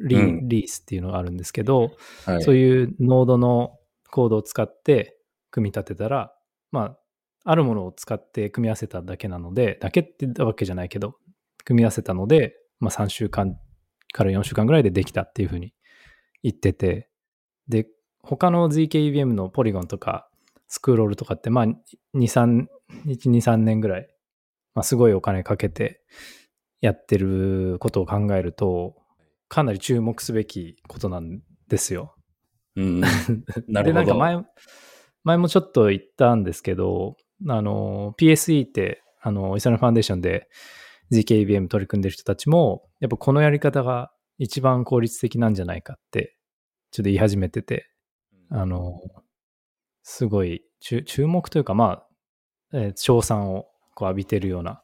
[0.00, 1.90] リ,、うんリースっていうのがあるんですけど、
[2.24, 2.42] はい。
[2.42, 3.78] そういうノードの
[4.10, 5.18] コードを使って
[5.50, 6.32] 組み立てたら、
[6.70, 6.98] まあ、
[7.44, 11.16] あるものを使って組み合わせただけなので、だけって言ったわけじゃないけど、
[11.64, 13.58] 組み合わせたので、まあ3週間
[14.12, 15.74] から4週間ぐらいでできたっていうふうに
[16.42, 17.08] 言ってて、
[17.68, 17.86] で、
[18.22, 20.28] 他の ZKVM のポリゴンとか
[20.68, 21.76] スクロールとかって、まあ2、
[22.14, 22.66] 3、
[23.06, 24.08] 1、2、3年ぐらい、
[24.74, 26.02] まあすごいお金かけて
[26.80, 28.96] やってることを考えると、
[29.48, 32.14] かなり注目すべきことなんですよ。
[32.76, 33.00] うん。
[33.66, 33.92] なで、るほど。
[33.94, 34.44] なんか前、
[35.24, 37.16] 前もちょっと言ったんですけど、
[37.48, 40.48] あの、PSE って、あの、イサラムファンデーションで
[41.12, 46.36] GKBM 取り組んでる人たちも、やっぱこのやり方が一番効率的なんじゃないかって、
[46.90, 47.90] ちょっと言い始めてて、
[48.50, 49.00] あの、
[50.02, 52.04] すごい注注目というか、ま
[52.72, 54.82] あ、えー称賛をこう浴びてるような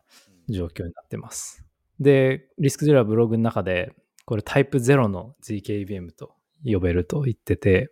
[0.48, 1.64] 状況になってます。
[2.00, 3.94] で、リスクゼロはブログの中で、
[4.26, 7.90] これタイプ0の GKBM と呼べると言ってて、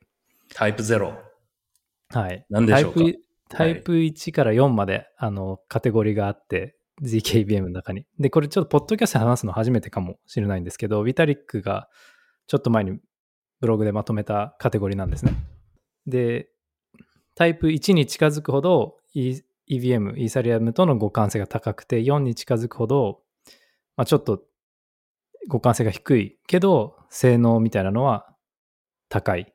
[0.55, 1.15] タイプ0。
[2.09, 2.45] はい。
[2.51, 3.01] 何でしょうか？
[3.01, 8.07] タイプタイプ1から4まで、あの、カテゴリーがあって、ZKBM の中に。
[8.19, 11.89] で、これちょっと、ポッドキャストで話すの初めてかもしれないんですけど、ビタリックが
[12.47, 12.99] ちょっと前に
[13.61, 15.33] ブログでまとめたカテゴリーなんですね。
[16.07, 16.49] で、
[17.35, 23.23] タイプ1に近づくほど、E- EVM、イーサリアムとの互換性が高くて、4に近づくほど、
[23.97, 24.43] まあ、ちょっと
[25.51, 28.35] 互換性が低いけど、性能みたいなのは
[29.09, 29.55] 高いっ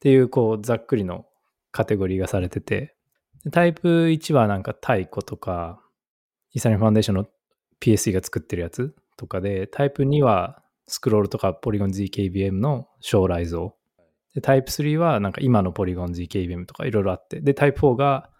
[0.00, 1.26] ていう、こう、ざっくりの
[1.70, 2.96] カテゴリーがされてて、
[3.52, 5.80] タイプ1はなんか太鼓とか、
[6.54, 7.26] イーサリアムファンデーションの
[7.80, 13.74] PSE が作ってるやつとかで、タイプ2はスクロールとかポリゴン ZKVM の将来像。
[14.34, 18.30] で、タイプ3はなんか今のポリゴン ZKVM とかいろいろあって、で、タイプ4が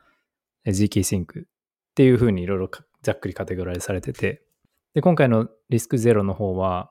[0.67, 1.47] ZK-Sync っ
[1.95, 2.71] ていう風にいろいろ
[3.03, 4.43] ざっくりカテゴライズされてて、
[4.95, 6.91] で、今回のリスクゼロの方は、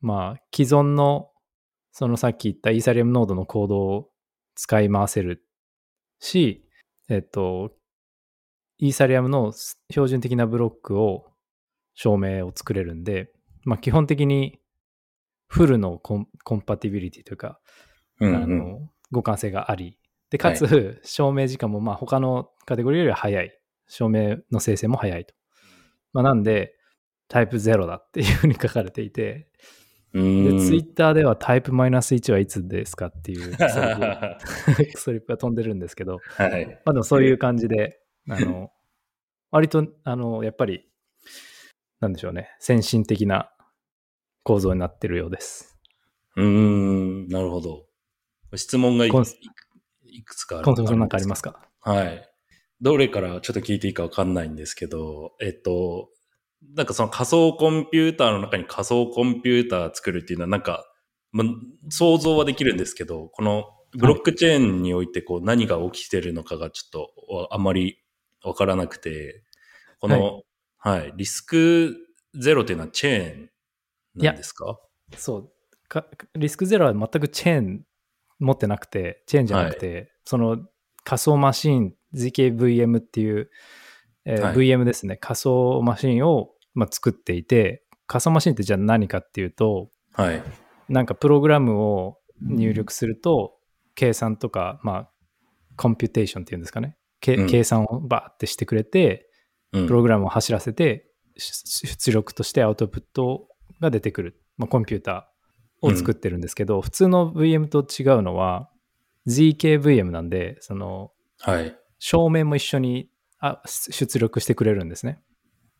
[0.00, 1.30] まあ、既存の、
[1.92, 4.10] そのさっき言ったイーサリアムノードのコードを
[4.54, 5.44] 使い回せる
[6.20, 6.68] し、
[7.08, 7.72] えっと、
[8.80, 9.52] イーサリアムの
[9.90, 11.26] 標準的なブロックを
[11.94, 13.30] 証明を作れるんで、
[13.64, 14.58] まあ、基本的に
[15.48, 17.60] フルのコンコンパティビリティというか、
[18.20, 19.98] うんうんあの互換性があり、
[20.30, 23.50] で、かつ、証明時間もまあ他のカテゴリーよりは早い。
[23.88, 25.34] 証明の生成も早いと。
[26.12, 26.76] まあ、なんで、
[27.26, 29.48] タイプ0だっていうふうに書かれていて、
[30.12, 30.20] で、
[30.60, 33.52] ツイッターではタイプマイナス1はいつですかっていう
[34.94, 36.66] ストリップが飛んでるんですけど、はい。
[36.84, 38.70] まあでもそういう感じで、あの、
[39.50, 40.88] 割と、あの、やっぱり、
[42.00, 43.50] なんでしょうね、先進的な
[44.42, 45.78] 構造になってるようです。
[46.36, 47.86] うーん、なるほど。
[48.56, 51.60] 質問がいくつかあるコンソメさんなんかありますか？
[51.80, 52.28] はい。
[52.80, 56.08] どれからちょっと聞いていいかわかんないんですけど、えっと、
[56.74, 60.84] なんかその仮想コンピューターの中に仮想コンピューター作るっていうのはなんか、
[61.32, 61.44] ま、
[61.90, 67.98] 想像はできるんですけど、このブロックチェーンにおいてこう何が起きてるのかがちょっとわあまり
[68.42, 69.42] わからなくて、
[70.00, 70.42] この、
[70.78, 71.96] はい、リスク
[72.34, 73.50] ゼロっていうのはチェーン
[74.14, 74.78] なんですか？
[75.16, 75.52] そう。
[75.88, 76.06] か。
[76.34, 77.84] リスクゼロは全くチェーン
[78.38, 80.58] 持ってなくて、チェーンじゃなくて、その
[81.04, 83.50] 仮想マシン、ZKVM っていう、
[84.24, 84.54] えーはい。
[84.54, 90.42] VM ですね、仮想マシンを、まあ、作っていて、仮想マシンってじゃあ何かっていうと、はい。
[90.88, 93.58] なんかプログラムを入力すると、
[93.94, 95.10] 計算とか、まあ、
[95.76, 99.26] computation っていうんですかね、けうん計算をバーってしてくれて、
[99.72, 103.48] うんプログラムを走らせて、し出力としてアウトプット
[103.80, 108.68] が出てくる、まあ、コンピューターを作ってるんですけど、普通の VM と違うのは
[109.28, 111.76] ZKVM なんで、そのはい。
[111.98, 115.22] 証明も一緒にあ出力してくれるんですね。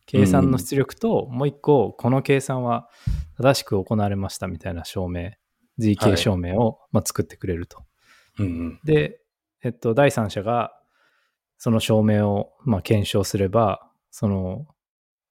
[0.07, 2.89] 計算の出力と、もう一個、この計算は
[3.37, 5.31] 正しく行われましたみたいな証明、は
[5.79, 7.85] ZK い証明を、まあ、作ってくれると。
[8.39, 8.81] うんうん。
[8.85, 9.21] で、
[9.63, 10.73] えっと、第三者が
[11.63, 14.67] その証明を、まあ、検証すれば、その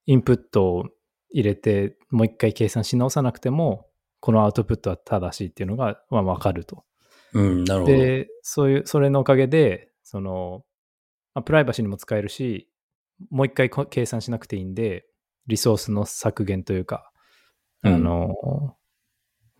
[0.06, 0.86] インプットを
[1.32, 3.88] 入れて、もう一回計算し直さなくても、
[4.20, 6.86] このアウトプットは正しいっていうのが、まあ、わかると。
[7.34, 7.94] うん、なるほど。
[7.98, 10.64] で、そういう、それのおかげで、その、
[11.34, 12.70] まあ、プライバシーにも使えるし、
[13.32, 15.08] もう一回こ計算しなくていいんで、
[15.48, 17.12] リソースの削減というか、
[17.82, 18.76] あの、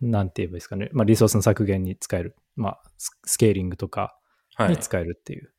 [0.00, 4.16] なんて言えばいいですかね、まあ、リソースの削減に使える、まあ、ススケーリングとか
[4.54, 4.76] はいに。
[4.76, 5.52] 使えるっていう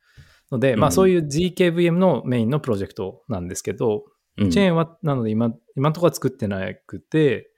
[0.52, 0.80] ので、うん。
[0.80, 4.06] まあそういう GKVM のメインのプロジェクトなんですけど、
[4.38, 4.52] うん。
[4.52, 7.50] チェーンはなので今、今のところは作ってなくて、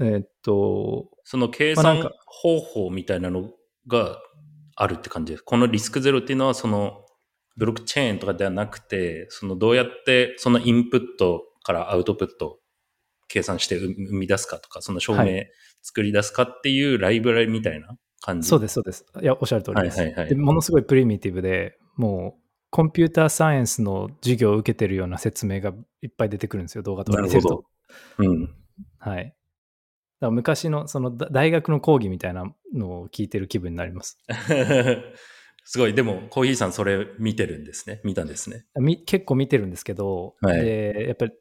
[0.00, 3.50] えーっと、その計算方法みたいなの
[3.86, 4.18] が
[4.76, 5.32] あるって感じ。
[5.32, 5.42] です。
[5.42, 7.04] このリスクゼロっていうのは、その
[7.56, 12.58] ブロックチェーンとかではなくて、そのどうやってそのインプットからアウトプット
[13.28, 15.44] 計算して生生み出すかとか、その証は明
[15.82, 18.48] 作り出すかっていうライブラリみたいな感じ。
[18.48, 19.04] そうです、そうです。
[19.20, 19.98] いや、おっしゃる通りです。
[19.98, 27.64] はいはいはいでものすごいプリミティブで、もう、コンピューターサイエンスの授業を受けてるような説明がいっぱい出てくるんですよ、動画とか見てると。
[28.18, 28.54] うん。
[28.98, 29.24] はい。
[29.24, 29.34] だか
[30.20, 34.18] ら昔の、そのだ大学の講義みたいなのを聞いてる気分になります。
[35.64, 35.94] すごい。
[35.94, 38.00] でも、コーヒーさんそれ見てるんですね。
[38.04, 38.66] 見たんですね。
[38.78, 41.32] み結構見てるんですけど、はいでやっぱり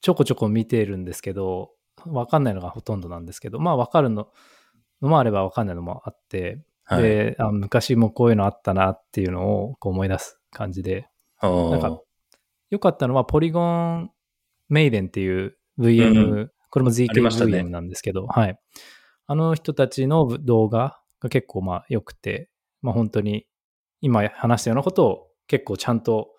[0.00, 1.72] ちょこちょこ見てるんですけど、
[2.06, 4.28] わかんないのがほとんどなんですけど、まあわかるの
[5.02, 7.02] のもあればわかんないのもあって、はい。
[7.02, 11.08] であ昔もこういうのあったなっていうのをこう思い出す感じで、
[11.42, 12.00] なんか
[12.70, 14.10] 良かったのはポリゴン
[14.68, 18.56] メイデンっていう VM、うんこれも ZKVM なんですけど、はい。
[19.26, 22.48] あの人たちの動画が結構まあ良くて、
[22.80, 23.46] まあ本当に
[24.00, 26.30] 今話したようなことを結構ちゃんと、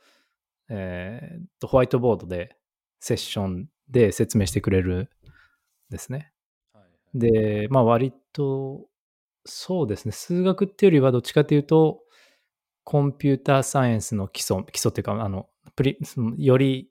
[0.70, 2.56] えーとホワイトボードで
[3.02, 5.08] セッションで説明してくれるん
[5.90, 6.32] ですね。
[7.14, 8.88] で、まあ割と、
[9.46, 12.02] そうですね、数学っていうよりはどっちかというと、
[12.84, 16.90] コンピューターサイエンスの基礎、基礎っていうか、あの、プリそのより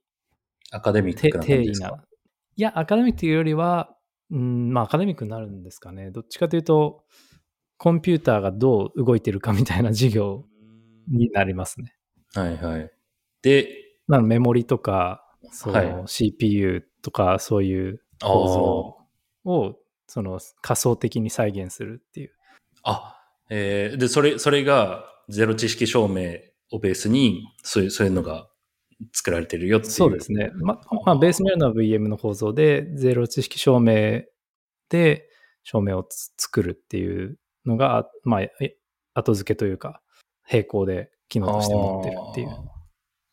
[0.70, 2.04] アカデミッてクな感定義な。
[2.56, 3.96] いや、アカデミックというよりは、
[4.30, 6.10] うん、まあアカデミックになるんですかね。
[6.10, 7.04] どっちかというと、
[7.78, 10.44] コンピューターがどう動いてるかみたいな授業
[11.08, 11.94] になりますね。
[12.34, 12.90] はいはい。
[13.42, 13.68] で、
[14.06, 19.76] なメモリとか、そはいの CPU とかそういう構造を
[20.10, 22.32] その仮想的に再現するっていう。
[22.82, 23.16] あ、
[23.48, 26.38] えーで、それ、それがゼロ知識証明
[26.72, 28.48] をベースに、そういう、そういうのが
[29.12, 29.92] 作られてるよっていう。
[29.92, 30.50] そうですね。
[30.56, 34.22] ま、まあ、ベースにあるのは VM の構造で、ゼロ知識証明
[34.88, 35.28] で
[35.62, 36.04] 証明を
[36.36, 38.40] 作るっていうのが、まあ、
[39.14, 40.02] 後付けというか、
[40.50, 42.48] 並行で機能として持ってるっていう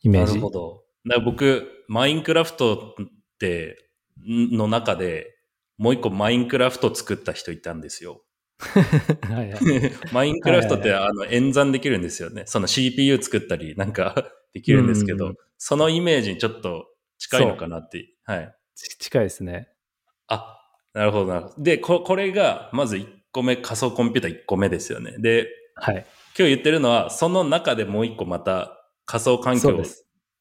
[0.02, 0.34] イメージ。
[0.34, 0.84] なるほど。
[1.24, 3.06] 僕、マインクラフトっ
[3.40, 3.84] て、
[4.24, 5.37] の中で、
[5.78, 8.22] もう一個マインクラフト作った人いたんですよ。
[8.58, 9.60] はいはい。
[10.12, 12.42] マインクラフトって、あの、演算できるんですよね。
[12.46, 16.88] その CPU 作ったり、なんか、 できるんですけど、そのイメージにちょっと
[17.18, 18.08] 近いのかなって。
[18.24, 18.54] はい。
[18.74, 19.68] ち近いですね。
[20.26, 20.58] あ、
[20.94, 21.62] なるほど、なるほど。
[21.62, 25.14] で、ここれが、まず1個目、仮想コンピューター1個目ですよね。
[25.18, 25.94] で、はい。
[26.36, 29.84] 今日言ってるのは、その中でもう1個また仮想環境を。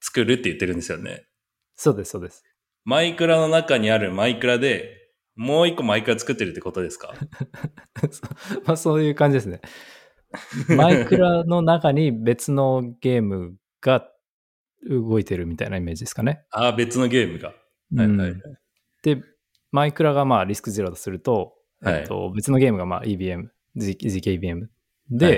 [0.01, 1.25] 作るって言ってるんですよね。
[1.75, 2.43] そうです、そうです。
[2.83, 4.96] マイクラの中にあるマイクラで、
[5.37, 7.13] もう一個マイクラ作ってるってことですか？
[8.65, 9.61] まあそういう感じですね。
[10.75, 14.09] マイクラの中に別のゲームが
[14.89, 16.43] 動いてるみたいなイメージですかね。
[16.51, 17.49] ああ、別のゲームが。
[17.49, 18.41] はいはいうん
[19.03, 19.21] で、
[19.71, 23.47] マイクラがまあリスクゼロだとすると、はいえっと、別のゲームがまあ EBM、
[23.77, 24.67] GKBM
[25.11, 25.37] で、はい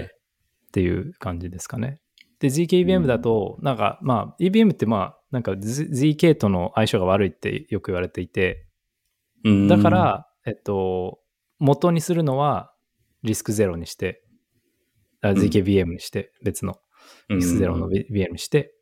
[0.69, 1.99] っていう感じですかね。
[2.39, 8.68] で、GKBM だと、なんかまあ EBM ってまあなんか ZK との相性が悪いってよく言われていて、うん
[9.67, 11.19] だか、ら、えっと、
[11.60, 12.73] 元にするのは
[13.23, 14.23] リスクゼロにして、
[15.21, 15.38] あん。
[15.38, 16.80] ZKVM にして、別の。
[17.30, 17.39] うん。
[17.39, 18.73] リスクゼロの VM にして、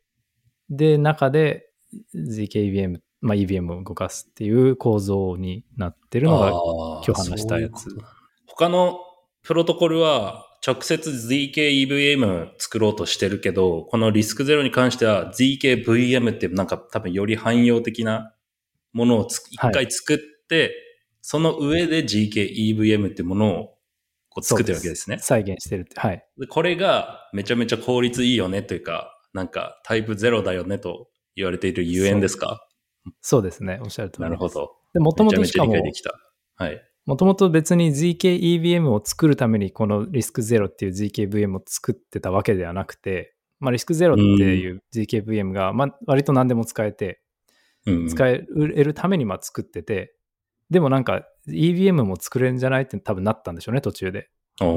[0.70, 1.70] で、中で
[2.14, 7.84] ZKVM、まあ、EVM を動かすっていう構造になってるのが、今日話したやつ。
[7.84, 8.04] そういう
[8.46, 8.98] 他の
[9.42, 18.34] プロトコルは直接 ZKEVM 作ろうとしてるけど、このリスクゼロに関しては ZKVM ってなんか多分より汎用的な
[18.92, 19.74] ものをつ一はい。
[19.74, 20.37] 回作って、
[21.20, 23.74] その上で GKEVM ってものを
[24.28, 25.18] こう作ってるわけですね。
[25.20, 25.98] 再現してるって。
[25.98, 26.24] はい。
[26.38, 32.66] でこれがめちゃめちゃ効率いいよねというか、なんかタイプゼロだよねと言われているゆえんですか？
[33.20, 33.78] そうですね。
[33.82, 34.28] おっしゃる通りです。
[34.28, 34.48] なるほ。
[34.48, 34.76] ど。
[34.94, 36.14] で、もともとしかも、理解できた。
[36.56, 36.82] はい。
[37.06, 47.22] もともと別に ZKEVM を作るためにこのリスクゼロっていう ZKVM を作ってたわけではなくて、まあ、リスクゼロっていう ZKVM が、まあ、割と何でも使えて、
[47.86, 50.14] うん使えるためにまあ作ってて、
[50.70, 54.28] でもなんか EVM も作れるんじゃないって多分なったんでしょうね、途中で。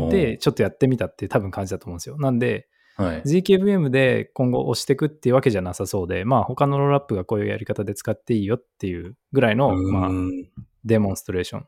[0.10, 2.17] で、ちょっとやってみたって多分感じだと思うんですよ。
[2.17, 3.21] なんで、はい。
[3.23, 10.49] GKVM で今後押していくっていうわけじゃなさそうで、まあ他のロールアップがこういうやり方で使っていいよっていうぐらいの、まあうん
[10.84, 11.65] デモンストレーションっ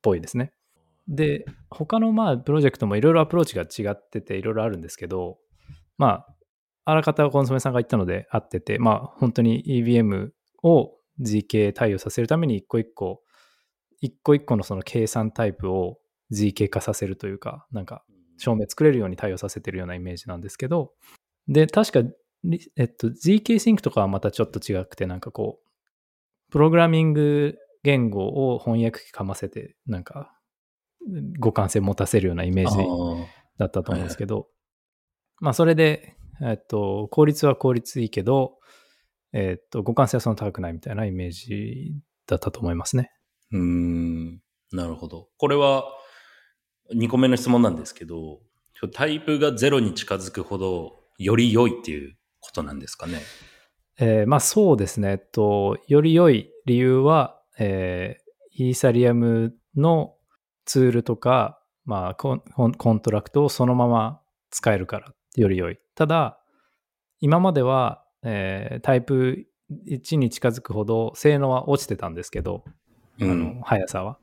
[0.00, 0.52] ぽいですね。
[1.06, 5.38] で、他のまあプロジェクトもいろいろアプローチが違ってていろいろあるんですけど、
[5.96, 6.26] まあ、
[6.84, 10.30] あらかたコンソメさんが言ったので合ってて、まあ本当に EVM
[10.62, 13.20] を GK 対応させるために一個一個、
[14.00, 15.98] 一個一個のその計算タイプを
[16.32, 18.04] GK 化させるというか、なんか
[18.38, 20.92] 証明作れるように対応させてるようなイメージなんですけど、
[21.48, 22.08] で、確か、
[22.44, 30.34] リえっと、GK Sync とかはまたちょっと違くて、なんかこう、プログラミング言語を翻訳機かませて、なんか、
[31.40, 32.76] 互換性持たせるようなイメージ
[33.58, 34.48] だったと思うんですけど、
[35.40, 38.58] まあ、それで、えっと、効率は効率いいけど、
[39.32, 41.94] えっと、互換性はそんな高くないみたいなイメージ
[42.26, 43.10] だったと思いますね。
[43.52, 44.42] うん。
[44.72, 45.28] なるほど。
[45.38, 45.84] これは、
[46.94, 48.40] 2個目の質問なんですけど、
[48.94, 53.20] タイプがゼロに近づくほど、より良いっていうことなんですかね？
[53.98, 55.10] えーまあそうですね。
[55.10, 58.28] えっと、より良い理由は、えー
[58.60, 60.16] イーサリアムの
[60.64, 65.78] ツールとか、まあコンコンコントラクトをそのまま使えるから、より良い。
[65.94, 66.40] ただ、
[67.20, 69.46] 今までは、えータイプ
[69.88, 72.64] 1に近づくほど性能は落ちてたんですけど、
[73.20, 73.56] あうん。
[73.56, 74.18] の速さは。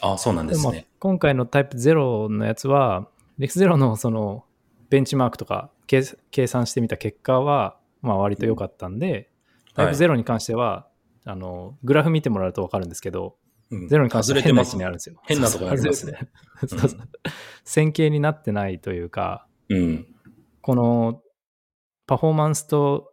[0.00, 0.86] あそうなんでですもね。
[0.98, 3.08] 今回のタイプ0のやつは、
[3.38, 4.44] リクゼロのその
[4.90, 9.30] ベンチマークとか計計算してみた結果は、まあ割と良かったんで、
[9.74, 10.88] タイプ0に関しては、
[11.24, 13.36] あの、グラフ見てもらうと分かるんですけど、
[13.70, 15.20] うんゼロに関しては変な位置にあるんですよ。
[15.24, 16.18] 変なとこにありますね
[17.64, 20.06] 線形になってないというか、うん。
[20.62, 21.22] この
[22.06, 23.12] パフォーマンスと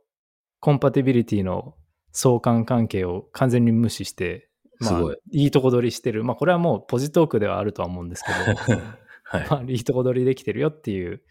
[0.61, 1.75] コンパティビリティの
[2.13, 4.49] 相関関係を完全に無視して、
[4.79, 6.23] まあ、すごいいいとこ取りしてる。
[6.23, 8.31] まあ、これはもうポジトークではあるとは思うんですけ
[8.77, 8.81] ど、
[9.23, 9.47] はい。
[9.49, 11.21] まあ、いいとこ取りできてるよっていう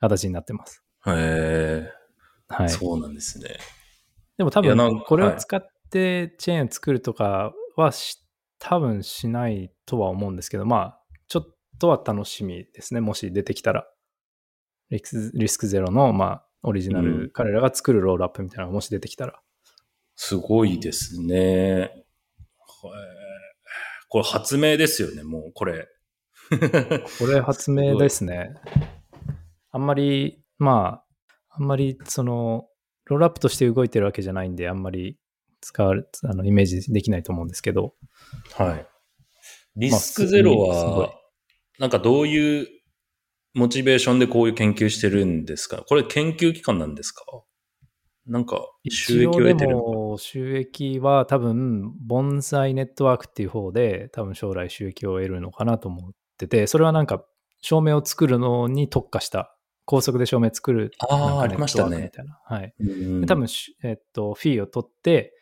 [0.00, 0.82] 形になってます。
[1.06, 1.90] へ
[2.48, 2.66] はい。
[2.66, 3.56] えそうなんですね。
[4.36, 8.24] でも多分、これを使ってチェーン作るとかはし、
[8.58, 13.00] 多分しないとは思うんですけど、まあ、ちょっとは楽しみですね。
[13.00, 13.88] もし出てきたら。
[14.90, 19.40] リスクリスクゼロの、まあ、オリジナル、うん彼らが作るロールアップみたいなのがもし出てきたら。
[20.16, 21.97] すごいですね。
[22.94, 23.02] へー
[24.10, 25.86] これ発明ですよね、もうこれ。
[27.18, 28.54] これ発明ですね。
[29.70, 31.04] あんまり、ま
[31.48, 32.68] あ、あんまりその、
[33.04, 35.18] ロールアップとして動いてるわけじゃないんで、あんまり
[35.60, 37.94] 使われ、あの、イメージできないと思うんですけど。
[38.54, 38.86] はい。
[39.76, 41.12] リスクゼロは、
[41.78, 42.68] なんかどういう
[43.54, 45.84] モチベーションでこういう研究してるんですか？
[45.86, 47.24] これ研究機関なんですか？
[48.28, 49.76] なんか収益を得てる
[50.18, 57.24] 収益は多分、ボンサイネットワークっていう方で、多分将来収益を得るのかなと思ってて、それはなんか、
[57.60, 59.56] 照明を作るのに特化した、
[59.86, 62.38] 高速で照明作る、あーなんかありましたねみたいな。
[62.44, 62.74] はい。
[63.26, 65.34] 多分し、えっと、フィーを取って、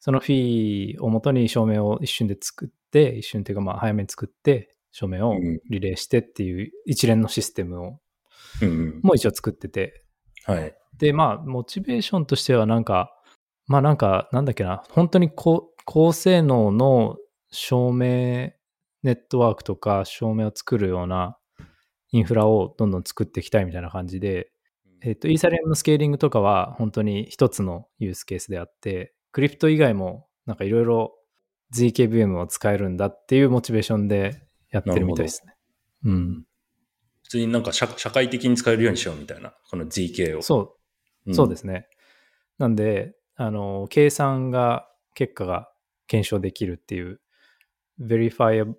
[0.00, 8.00] そのフィーをもとに照明を一瞬で作って、一瞬っていうかまあ早めに作って、照明をうんリレーしてっていう一連のシステムを、
[9.02, 10.04] もう一応作ってて、
[10.44, 10.74] はい。
[10.98, 13.10] で、まあ、モチベーションとしてはなんか、
[13.66, 17.16] まあなんか、なんだっけな、本当に高高性能の
[17.50, 18.52] 照明
[19.02, 21.36] ネットワークとか照明を作るような
[22.10, 24.50] インフラをどんどん作っていきたいみたいな感じで、
[25.02, 31.12] えっと、イーサリアムのスケーリングとかは本当に一つのユースケースであって、クリプト以外もなんかいろいろ
[31.74, 35.54] ZKVM を使えるんだっていうモチベーションでやってるみたいですね。
[36.04, 36.44] うん。
[37.24, 40.42] 普通になんか社社会的に使えるようにしようみたいな、この ZK を。
[40.42, 40.83] そう、
[41.30, 41.88] んそうですね。
[42.58, 45.70] なんで、あの、計算が、結果が
[46.06, 47.20] 検証できるっていう、
[48.00, 48.74] verifiable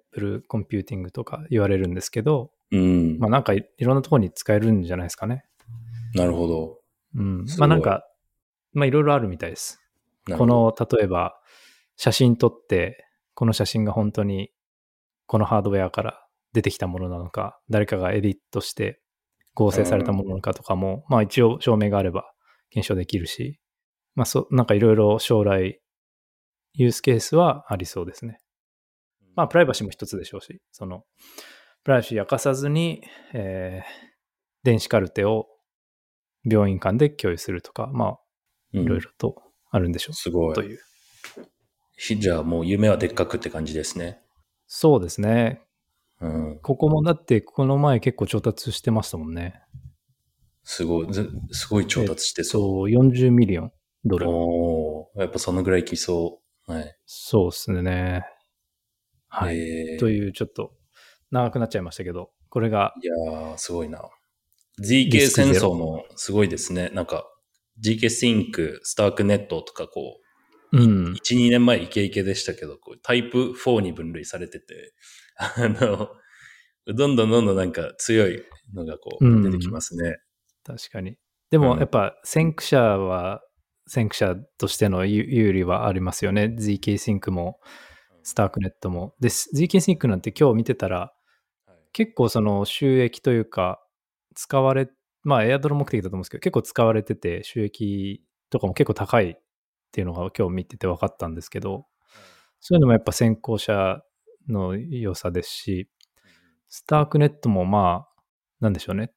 [0.49, 3.17] computing とか言われるんですけど、うん。
[3.19, 5.45] まあなんかいいろんなところに使えるんじゃないですかね。
[6.13, 6.79] なるほど。
[7.15, 7.45] うん。
[7.57, 8.05] まあなんか、
[8.73, 9.81] まあいろいろあるみたいです。
[10.37, 11.39] この、例えば、
[11.97, 14.51] 写真撮って、この写真が本当に、
[15.27, 19.01] このハードウェアから出てきたものなのか、誰かがエディットして
[19.53, 22.34] 合成されたものなのかとかも、まあ一応証明があれば
[22.75, 23.59] 検証できるし、
[24.13, 25.79] まあそ、なんかいろいろ将来、
[26.73, 28.41] ユースケースはありそうですね。
[29.35, 31.03] まあプライバシーも一つでしょうし、その、
[31.83, 33.01] プライバシー明かさずに、
[33.33, 34.15] えー
[34.65, 35.45] 電子カルテを
[36.43, 38.19] 病院間で共有するとか、まあ
[38.73, 40.13] うんいろいろとあるんでしょう。
[40.15, 40.55] すごい。
[40.55, 40.79] という。
[41.95, 44.19] ひじゃあもう夢はでっかくって感じですね。
[44.65, 45.61] そうですね。
[46.19, 46.59] うん。
[46.63, 49.61] ここもだって、この前結構調達してましたもんね。
[50.65, 53.71] すごい、ずすごい調達してそそう、40ミリオン
[54.03, 54.19] ドう。
[54.19, 54.29] ル。
[54.29, 56.71] おーやっぱそのぐらい来そう。
[56.71, 56.97] はい。
[57.05, 58.25] そうですね。
[59.27, 59.57] はい。
[59.57, 60.73] えーという、ちょっと、
[61.31, 64.01] 長くなっちゃいましたけど、これが、いやー、すごいな。
[64.81, 66.89] ZK 戦争もすごいですね。
[66.93, 67.25] なんか、
[67.79, 70.19] GK Sync、スタークネットとかこ
[70.73, 71.13] う、うん。
[71.13, 74.93] 1、2年前イケイケでしたけど、こうタイプ4に分類されてて、
[75.37, 76.09] あの、
[76.87, 78.43] どんどんどんどんなんか強い
[78.73, 80.17] のがこうんう出てきますね。
[80.65, 81.17] 確かに。
[81.51, 83.41] でも、うんやっぱ、先駆者は、
[83.87, 86.55] 先駆者としての有有利はありますよね。
[86.57, 87.59] ZK Sync も、
[88.23, 89.13] スタークネットも。
[89.19, 91.13] で、ZK Sync なんて今日見てたら、
[91.93, 93.79] 結構その収益というか、
[94.33, 94.89] 使われ、
[95.23, 99.35] まあエアドロ目的だと思うんですけど、結構使われてて、収益とかも結構高いっ
[99.91, 101.85] ていうのが今日見てて分かったんですけど、
[102.59, 104.01] そういうのもやっぱ先行者
[104.49, 105.89] の良さですし、
[106.67, 108.23] スタークネットもまあ、
[108.59, 109.11] なんでしょうね。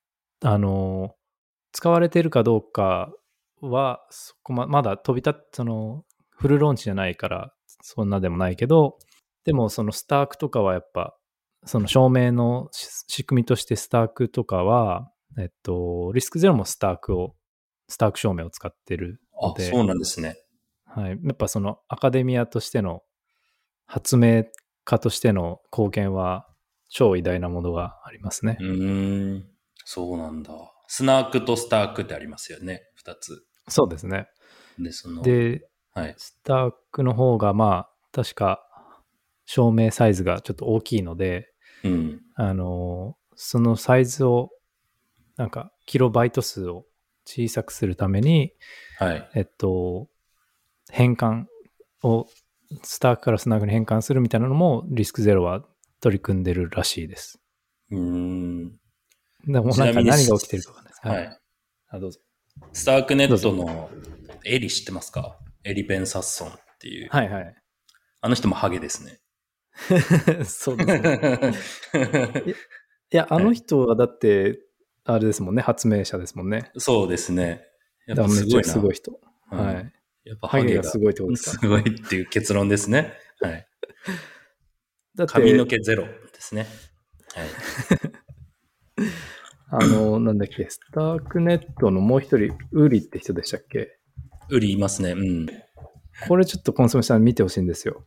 [0.44, 1.14] あの、
[1.72, 3.12] 使われてるかどうか
[3.60, 7.52] は、そこままだ飛び立っその、フルローンチじゃないから、
[7.82, 8.98] そんなでもないけど、
[9.44, 11.16] でもそのスタークとかはやっぱ、
[11.64, 17.34] その証明のし仕組みとしてスタークとかは、えっと、リスクゼロもスタークを、
[17.88, 20.36] スターク証明を使ってるのあ、で、そうなんですね。
[20.84, 21.10] はい。
[21.10, 23.02] やっぱそのアカデミアとしての
[23.86, 24.44] 発明
[24.84, 26.48] 家としての貢献は
[26.88, 28.62] 超偉大なものがありますねう。
[28.62, 29.46] ーん。
[29.84, 30.52] そうなんだ。
[30.88, 32.82] スナークとスタークってありますよね。
[32.94, 33.44] 二つ。
[33.68, 34.26] そうですね。
[34.78, 36.14] で、その、で、はい。
[36.16, 38.64] スタークの方がまあ、確か
[39.44, 41.52] 照明サイズがちょっと大きいので、
[41.84, 42.20] うん。
[42.34, 44.50] あの、そのサイズを、
[45.36, 46.86] なんか、キロバイト数を
[47.24, 48.52] 小さくするために、
[48.98, 49.30] はい。
[49.34, 50.08] えっと、
[50.90, 51.44] 変換
[52.02, 52.26] を、
[52.82, 55.64] スタークからスナークに変換するみたいなのも、リスクゼロは
[56.00, 57.40] 取り組んでるらしいです。
[57.90, 58.77] うーん。
[59.48, 61.08] でもちなんか何が起きてるかわかんないです。
[61.08, 61.40] はい。
[61.88, 62.20] あ、どうぞ。
[62.72, 63.90] スタークネットの
[64.44, 65.38] エリ知ってますか？
[65.64, 67.08] エリ・ペン・サッソンっていう。
[67.10, 67.54] はいはい。
[68.20, 69.20] あの人もハゲですね。
[70.44, 72.44] そうですね。
[73.10, 74.58] いや、あの人はだって、
[75.04, 76.70] あれですもんね、発明者ですもんね。
[76.76, 77.64] そうですね。
[78.06, 78.64] やっぱすごいな。
[78.64, 79.12] すごい人。
[79.50, 79.92] うんはい。
[80.24, 81.60] やっぱハゲがハゲがすごいってことですか？
[81.62, 83.14] すごいっていう結論ですね。
[83.40, 83.66] はい。
[85.16, 86.66] だって、髪の毛ゼロですね。
[87.34, 87.48] はい。
[89.70, 93.98] あの、なんだっけ、スタークネットのもう一人、ウリって人でしたっけ？
[94.50, 95.12] ウリいますね。
[95.12, 95.46] うん。
[96.26, 98.06] これちょっとコンソメさん見てほしいんですよ。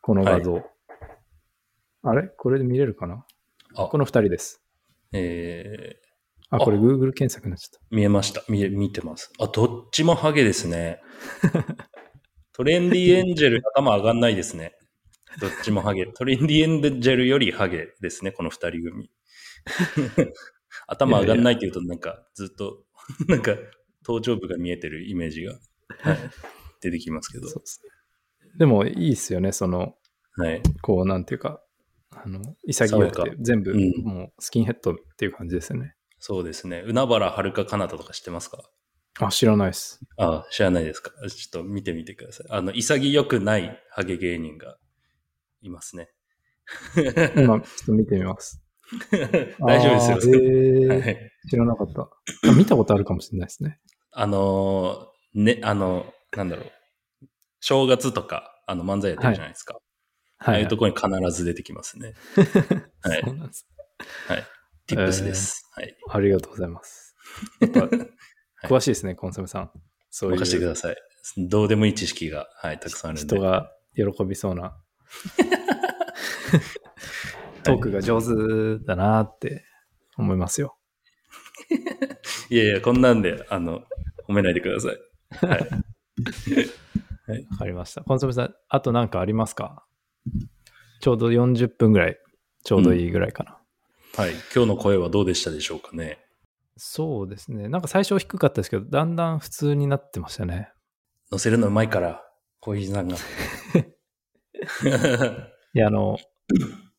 [0.00, 0.62] この画像。
[2.02, 2.28] あれ？
[2.36, 3.24] これで見れるかな？
[3.76, 4.60] あこの二人です。
[5.12, 8.42] えー、あ、これ Google 検索になっちゃっ見えました。
[8.48, 9.32] 見え、見てます。
[9.38, 11.00] あ、どっちもハゲですね。
[12.52, 14.74] トレンディエンジェル頭上がんないですね。
[15.40, 16.06] どっちもハゲ。
[16.06, 19.10] トレンディエンジェルよりハゲですね、この二人組。
[20.86, 22.84] 頭上がんないって言うとなんかずっと、
[23.28, 23.56] なんか
[24.04, 25.52] 頭頂部が見えてるイメージが、
[26.00, 26.18] はい、
[26.80, 27.52] 出てきますけどた。。
[27.52, 27.90] そうですね。
[28.58, 29.94] でもいいっすよね、その、
[30.36, 30.62] はい。
[30.82, 31.62] こう、なんていうか、
[32.10, 35.94] あの、潔くて、全部、うんもうスキンヘッドっていう感じですよね。
[36.18, 36.82] そうですね。
[36.86, 38.62] 海原はるか彼方とか知ってますか？
[39.20, 40.00] あ、知らないっす。
[40.18, 41.10] あ知らないですか？
[41.28, 42.46] ちょっと見てみてください。
[42.50, 44.78] あの、潔くないハゲ芸人が
[45.62, 46.10] いますね。
[47.36, 48.62] 今、ちょっと見てみます。
[49.60, 51.30] 大丈夫ですよ。
[51.48, 52.02] 知らなかった。
[52.02, 52.08] あ
[52.54, 53.78] 見たことあるかもしれないですね。
[54.12, 56.72] あのーね、あの、なんだろう。
[57.60, 59.74] 正月とか、あの、漫才やってるじゃないですか。
[60.38, 62.14] ああはいいうところに必ず出てきますね。
[63.00, 63.68] はいそうなんです。
[64.26, 64.44] はい。
[64.88, 65.70] tips です。
[65.72, 65.96] はい。
[66.10, 67.14] ありがとうございます。
[68.64, 69.70] 詳しいですね、コンソメさん。
[70.10, 70.96] そういう任せてください。
[71.36, 73.34] どうでもいい知識が、はい、たくさんあるんで。
[73.36, 74.76] 人が喜びそうな
[77.64, 79.64] トークが上手だなって
[80.16, 80.76] 思いますよ。
[82.50, 83.82] いやいや、こんなんで、あの、
[84.28, 84.98] 褒めないでください。
[87.50, 88.02] わかりました。
[88.02, 89.84] コンソメさん、あと何かありますか？
[91.00, 92.18] ちょうど40分ぐらい、
[92.64, 93.58] ちょうどいいぐらいかな。
[94.16, 94.32] はい。
[94.54, 96.18] 今日の声はどうでしたでしょうかね？
[96.76, 97.68] そうですね。
[97.68, 100.70] なんか最初低かったですけど、だんだん普通になってましたね。
[101.30, 102.22] 乗せるのうまいから、
[102.60, 103.16] 小木さんが。
[105.74, 106.18] いや、あの、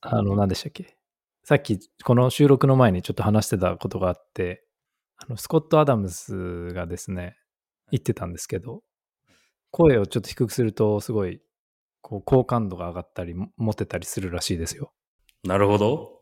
[0.06, 0.98] あの、何でしたっけ？
[1.46, 4.66] さっき、この収録の前にちょっと話してたことがあって、
[5.18, 7.38] あの、スコット・アダムスがですね、
[7.92, 8.84] 言ってたんですけど、
[9.72, 11.42] 声をちょっと低くすると、すごい、
[12.02, 14.92] こう、好感度が上がったり、モテたりするらしいですよ。
[15.44, 16.22] なるほど。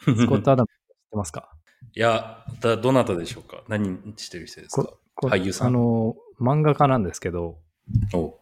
[0.00, 1.50] スコット・アダムス知ってますか？
[1.94, 3.62] いや、だどなたでしょうか？
[3.68, 4.88] 何してる人ですか？
[5.14, 7.58] こ俳優さんあの、漫画家なんですけど、
[8.14, 8.38] お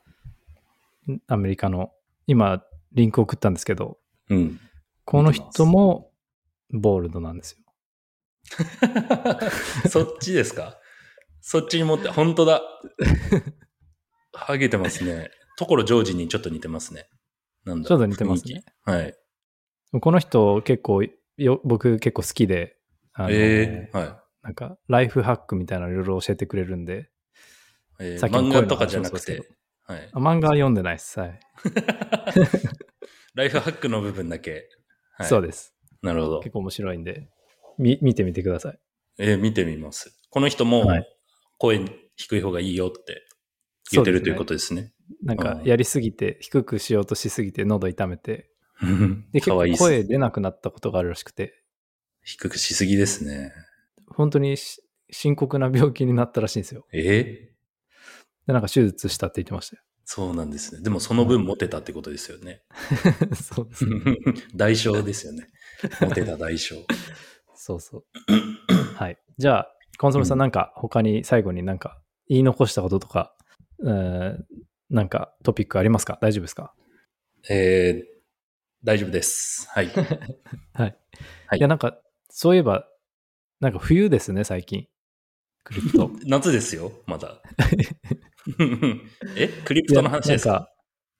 [1.26, 1.92] アメリカの、
[2.26, 4.60] 今、リンク送ったんですけど、うん。
[5.04, 6.10] この人も、
[6.70, 7.58] ボールドなんですよ。
[9.88, 10.78] そっちですか？
[11.40, 12.62] そっちに持って、本当だ。
[14.32, 15.30] ハゲてますね。
[15.58, 17.08] 所ジョージにちょっと似てますね。
[17.64, 18.64] なんだちょっと似てますね。
[18.84, 19.14] はい。
[20.00, 21.02] この人結構
[21.36, 22.78] よ、僕結構好きで、
[23.12, 27.10] あのええはなんか、ライフハックみたいなのいろいろ教えてくれるんで、
[28.00, 28.04] い。
[28.04, 29.48] えーさっきの漫画とかじゃなくて、
[29.84, 30.10] はい。
[30.12, 31.20] あ漫画は読んでないです。
[31.20, 31.40] はい。
[33.34, 34.68] ライフハックの部分だけ。
[35.12, 35.74] はい、そうです。
[36.02, 36.52] なるほど結。
[36.52, 37.28] 構面白いんで、
[37.78, 38.78] み見てみてください。
[39.18, 40.16] えー見てみます。
[40.30, 41.06] この人もはい
[41.58, 41.80] 声
[42.16, 43.24] 低い方がいいよって
[43.92, 44.92] 言ってるということですね。
[45.22, 48.50] なんかう、んやりすぎて、低くしようとしすぎて、喉痛めて、
[49.32, 51.62] で、結構声出なくなったことがあるらしくて、
[52.24, 53.52] 低くしすぎですね。
[54.08, 56.86] 本当にし深刻な病気になったらしいんですよ。
[56.92, 58.46] えー？
[58.46, 59.82] で、なんか手術したって言ってましたよ。
[60.04, 60.82] そうなんですね。
[60.82, 62.62] でもその分モテたってことですよね。
[63.34, 64.00] そうですね。
[64.54, 65.48] 代償ですよね。
[66.00, 66.84] モテた代償。
[67.54, 68.04] そうそう。
[68.94, 69.18] はい。
[69.38, 73.36] じゃあ、コンソメさん、うんなんか他に最後になんか言い残したこととか、
[73.84, 74.36] えー
[74.90, 76.18] なんかトピックありますか？
[76.20, 76.74] 大丈夫ですか？
[77.48, 78.04] えー、
[78.84, 79.66] 大丈夫です。
[79.70, 79.86] はい。
[80.74, 80.96] はい。
[81.46, 81.98] はいいや、なんか、
[82.28, 82.86] そういえば、
[83.60, 84.88] なんか冬ですね、最近。
[85.64, 86.10] クリプト。
[86.26, 87.40] 夏ですよ、まだ。
[89.36, 89.48] え？
[89.64, 90.68] クリプトの話ですか？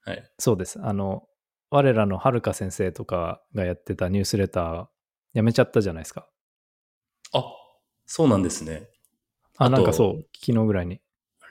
[0.05, 0.31] はい。
[0.37, 0.79] そうです。
[0.81, 1.27] あの、
[1.69, 4.87] 我らのはるか先生とかがやってたニュースレター、
[5.33, 6.27] やめちゃったじゃないですか。
[7.31, 7.43] あ、
[8.05, 8.89] そうなんですね。
[9.57, 11.01] あ、あとなんかそう、昨日ぐらいに。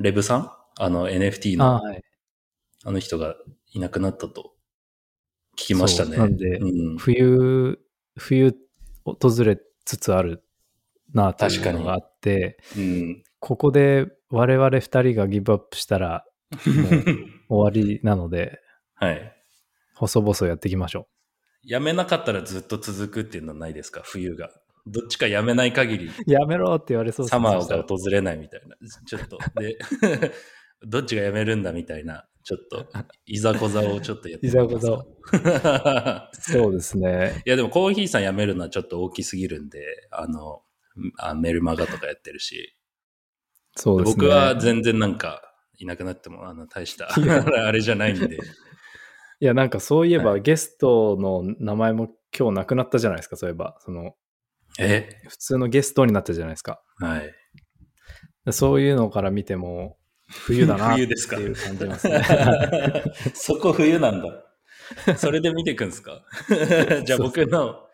[0.01, 0.53] レブさん？
[0.79, 2.03] あの NFT あのはい。
[2.85, 3.37] あの人が
[3.73, 4.55] いなくなったと
[5.57, 6.17] 聞きましたね。
[6.17, 7.79] なんでうん、冬、
[8.17, 8.55] 冬
[9.05, 10.45] 訪れつつある
[11.13, 13.23] なというのがあって、うん。
[13.45, 16.25] ここで我々二人がギブアップしたら
[16.63, 17.17] 終
[17.51, 18.61] わりなので、
[18.95, 19.37] はい。
[19.97, 21.09] 細々やっていきましょ
[21.65, 24.03] やめなかったらずっと続くっていうのはないですか？
[24.05, 24.51] 冬が。
[24.87, 26.11] どっちかやめない限り、う。
[26.31, 28.77] やめろって言われそうサマーが訪れないみたいな。
[29.07, 29.39] ちょっと。
[29.61, 29.77] で、
[30.87, 32.87] どっちがやめるんだみたいな、ちょっと、
[33.27, 35.05] いざこざをちょっとやっていざこざを。
[35.33, 36.31] ざ。
[36.39, 37.43] そうですね。
[37.45, 39.81] いや、でもコーヒーさん辞めるのはちょっと大きすぎるんで、
[40.13, 40.63] あの、
[41.19, 42.77] あメルマガとかやってるし、
[43.77, 44.23] そうですね。
[44.25, 45.43] 僕は全然なんか、
[45.79, 47.09] いなくなっても、あの、大した、
[47.67, 48.37] あれじゃないんで。
[48.37, 53.77] いや、なんかそういえば、はゲストの名前も今日なくなったじゃないですか、そういえば。
[53.81, 54.15] その、
[54.79, 55.09] え？
[55.29, 56.81] 普通のゲストになったじゃないですか。
[56.99, 58.53] はい。
[58.53, 59.99] そういうのから見ても、
[60.29, 62.23] 冬だなって 冬ですかいう感じますね。
[63.35, 64.45] そこ冬なんだ。
[65.17, 66.25] それで見ていくんですか？
[67.05, 67.87] じゃあ僕の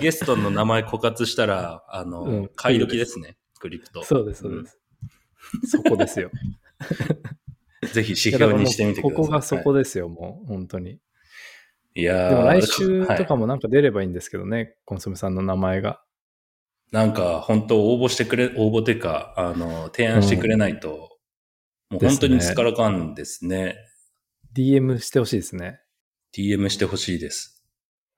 [0.00, 4.02] ゲストの名前枯渇したら、あの、うん買い時ですね、クリプト。
[4.04, 4.78] そうです、そうです。
[5.66, 6.30] そこですよ。
[7.92, 9.16] ぜひ指標にしてみてください。
[9.16, 11.00] ここがそこですよ、もう、本当に。
[11.96, 16.02] いやーでも来週とはいかもなんか出ればいいんですけどね、コンソメさんの名前が。
[16.90, 21.18] なんか、本当応募してくれ、応募っていうか、あの、提案してくれないと、
[21.90, 23.76] もう本当にらかんですね。
[24.54, 25.80] DM してほしいですね。
[26.36, 27.64] DM してほしいです。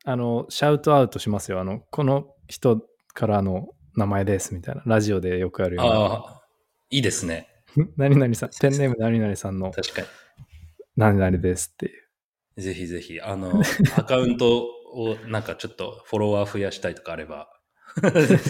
[0.05, 1.61] あの、シャウトアウトしますよ。
[1.61, 2.83] あの、この人
[3.15, 4.83] からの名前です、みたいな。
[4.87, 5.91] ラジオでよくあるような。
[5.93, 6.43] ああ、
[6.91, 7.49] いいですね。
[7.97, 10.03] 何々さん、ペンネーム何々さんの確か
[10.97, 12.03] 何々ですっていう。
[12.57, 12.63] に。
[12.63, 13.61] ぜひぜひ、あの、
[13.97, 17.51] アカウントをなんかちょっとフォロワー増やしたいとかあれば、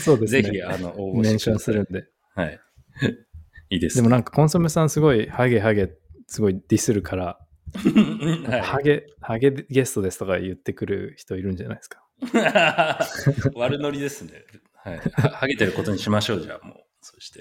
[0.00, 0.42] そうですね。
[0.42, 2.06] ぜひ、あの、応募メンションするんで。
[2.34, 2.60] はい。
[3.70, 4.08] いいですでね。
[4.08, 5.90] もなんかコンソメさんすごいハゲハゲ、
[6.28, 7.38] すごいディスるから、
[8.62, 12.02] ハはゲ、ハゲゲストですとか言ってくる人いるんじゃないですか？
[13.54, 13.58] い。
[13.58, 14.44] 悪ノリですね。
[14.74, 14.98] はい。
[14.98, 16.85] はハゲてることにしましょう、じゃあもう。
[17.06, 17.40] そして。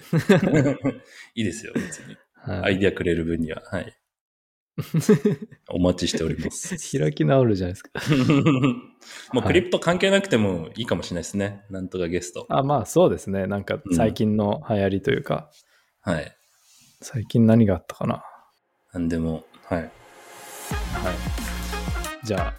[1.34, 2.18] いいですよ、別に。
[2.46, 3.64] アイディアくれる分には。
[3.66, 3.98] はい。
[5.70, 7.00] お待ちしております。
[7.00, 7.92] 開き直るじゃないですか。
[9.34, 11.64] もうクリプト関係なくてもいいかもしれないですね。
[11.70, 12.46] なんとかゲスト。
[12.50, 13.48] あ、まあそうですね。
[13.48, 15.50] なんか最近の流行りというか、
[16.02, 16.36] はい。
[17.02, 18.24] 最近何があったかな。
[18.94, 19.82] なんでも、はい。
[19.82, 19.92] はい。
[22.26, 22.54] じゃあ、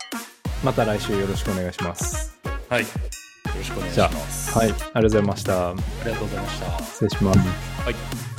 [0.64, 2.38] また来週よろしくお願いします。
[2.68, 2.84] はい。
[3.56, 4.52] よろしくお願いしじゃます。
[4.54, 4.70] あ、はい。
[4.70, 5.70] ありがとうございました。
[5.70, 6.84] ありがとうございました。
[6.84, 7.38] 失礼します。
[7.38, 8.35] はい。